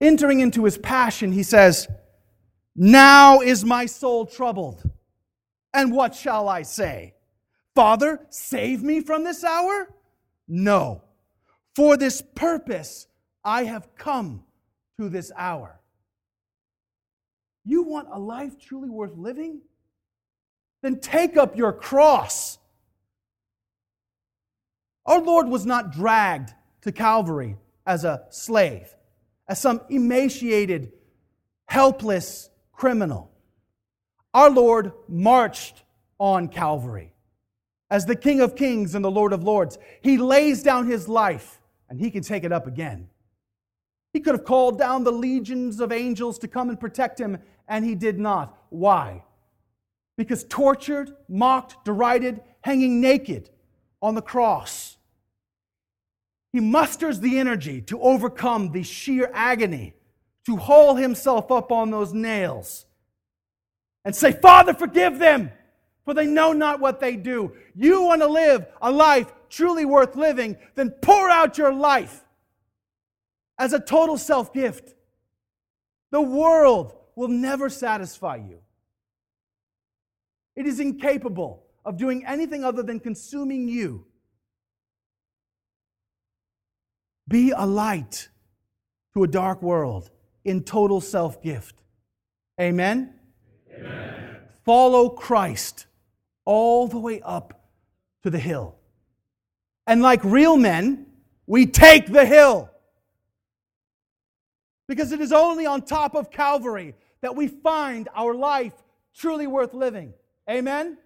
Entering 0.00 0.40
into 0.40 0.64
his 0.64 0.78
passion, 0.78 1.32
he 1.32 1.42
says, 1.42 1.86
Now 2.80 3.40
is 3.40 3.64
my 3.64 3.86
soul 3.86 4.24
troubled. 4.24 4.88
And 5.74 5.92
what 5.92 6.14
shall 6.14 6.48
I 6.48 6.62
say? 6.62 7.14
Father, 7.74 8.24
save 8.30 8.84
me 8.84 9.00
from 9.00 9.24
this 9.24 9.42
hour? 9.42 9.92
No. 10.46 11.02
For 11.74 11.96
this 11.96 12.22
purpose 12.36 13.08
I 13.42 13.64
have 13.64 13.96
come 13.96 14.44
to 14.96 15.08
this 15.08 15.32
hour. 15.36 15.80
You 17.64 17.82
want 17.82 18.08
a 18.12 18.18
life 18.18 18.56
truly 18.60 18.88
worth 18.88 19.16
living? 19.16 19.60
Then 20.80 21.00
take 21.00 21.36
up 21.36 21.56
your 21.56 21.72
cross. 21.72 22.58
Our 25.04 25.20
Lord 25.20 25.48
was 25.48 25.66
not 25.66 25.90
dragged 25.90 26.54
to 26.82 26.92
Calvary 26.92 27.56
as 27.84 28.04
a 28.04 28.22
slave, 28.30 28.94
as 29.48 29.60
some 29.60 29.80
emaciated, 29.90 30.92
helpless 31.66 32.47
criminal. 32.78 33.28
Our 34.32 34.50
Lord 34.50 34.92
marched 35.08 35.82
on 36.20 36.46
Calvary 36.46 37.12
as 37.90 38.06
the 38.06 38.14
King 38.14 38.40
of 38.40 38.54
Kings 38.54 38.94
and 38.94 39.04
the 39.04 39.10
Lord 39.10 39.32
of 39.32 39.42
Lords. 39.42 39.78
He 40.00 40.16
lays 40.16 40.62
down 40.62 40.86
his 40.86 41.08
life 41.08 41.60
and 41.90 41.98
he 41.98 42.08
can 42.08 42.22
take 42.22 42.44
it 42.44 42.52
up 42.52 42.68
again. 42.68 43.08
He 44.12 44.20
could 44.20 44.34
have 44.34 44.44
called 44.44 44.78
down 44.78 45.02
the 45.02 45.12
legions 45.12 45.80
of 45.80 45.90
angels 45.90 46.38
to 46.38 46.48
come 46.48 46.68
and 46.68 46.78
protect 46.78 47.20
him, 47.20 47.38
and 47.66 47.84
he 47.84 47.94
did 47.94 48.18
not. 48.18 48.56
Why? 48.70 49.24
Because 50.16 50.44
tortured, 50.44 51.10
mocked, 51.28 51.84
derided, 51.84 52.40
hanging 52.62 53.00
naked 53.00 53.50
on 54.00 54.14
the 54.14 54.22
cross, 54.22 54.96
he 56.52 56.60
musters 56.60 57.20
the 57.20 57.38
energy 57.38 57.82
to 57.82 58.00
overcome 58.00 58.72
the 58.72 58.82
sheer 58.82 59.30
agony, 59.34 59.94
to 60.48 60.56
haul 60.56 60.94
himself 60.94 61.52
up 61.52 61.70
on 61.70 61.90
those 61.90 62.14
nails 62.14 62.86
and 64.02 64.16
say, 64.16 64.32
Father, 64.32 64.72
forgive 64.72 65.18
them, 65.18 65.52
for 66.06 66.14
they 66.14 66.24
know 66.24 66.54
not 66.54 66.80
what 66.80 67.00
they 67.00 67.16
do. 67.16 67.52
You 67.74 68.00
want 68.00 68.22
to 68.22 68.28
live 68.28 68.66
a 68.80 68.90
life 68.90 69.30
truly 69.50 69.84
worth 69.84 70.16
living, 70.16 70.56
then 70.74 70.88
pour 71.02 71.28
out 71.28 71.58
your 71.58 71.70
life 71.70 72.24
as 73.58 73.74
a 73.74 73.78
total 73.78 74.16
self 74.16 74.54
gift. 74.54 74.94
The 76.12 76.22
world 76.22 76.96
will 77.14 77.28
never 77.28 77.68
satisfy 77.68 78.36
you. 78.36 78.60
It 80.56 80.64
is 80.64 80.80
incapable 80.80 81.66
of 81.84 81.98
doing 81.98 82.24
anything 82.24 82.64
other 82.64 82.82
than 82.82 83.00
consuming 83.00 83.68
you. 83.68 84.06
Be 87.28 87.50
a 87.50 87.66
light 87.66 88.30
to 89.12 89.24
a 89.24 89.28
dark 89.28 89.60
world 89.60 90.10
in 90.48 90.62
total 90.62 91.00
self 91.00 91.42
gift. 91.42 91.82
Amen? 92.60 93.14
Amen? 93.76 94.36
Follow 94.64 95.10
Christ 95.10 95.86
all 96.44 96.88
the 96.88 96.98
way 96.98 97.20
up 97.20 97.60
to 98.22 98.30
the 98.30 98.38
hill. 98.38 98.74
And 99.86 100.02
like 100.02 100.22
real 100.24 100.56
men, 100.56 101.06
we 101.46 101.66
take 101.66 102.06
the 102.06 102.26
hill. 102.26 102.70
Because 104.86 105.12
it 105.12 105.20
is 105.20 105.32
only 105.32 105.66
on 105.66 105.82
top 105.82 106.14
of 106.14 106.30
Calvary 106.30 106.94
that 107.20 107.36
we 107.36 107.46
find 107.46 108.08
our 108.14 108.34
life 108.34 108.72
truly 109.14 109.46
worth 109.46 109.74
living. 109.74 110.14
Amen? 110.48 110.96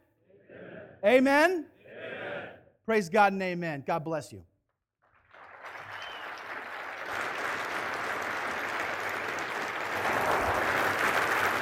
Amen? 1.04 1.16
amen? 1.18 1.50
amen. 1.50 2.48
Praise 2.86 3.08
God 3.08 3.32
and 3.32 3.42
amen. 3.42 3.82
God 3.86 4.04
bless 4.04 4.32
you. 4.32 4.44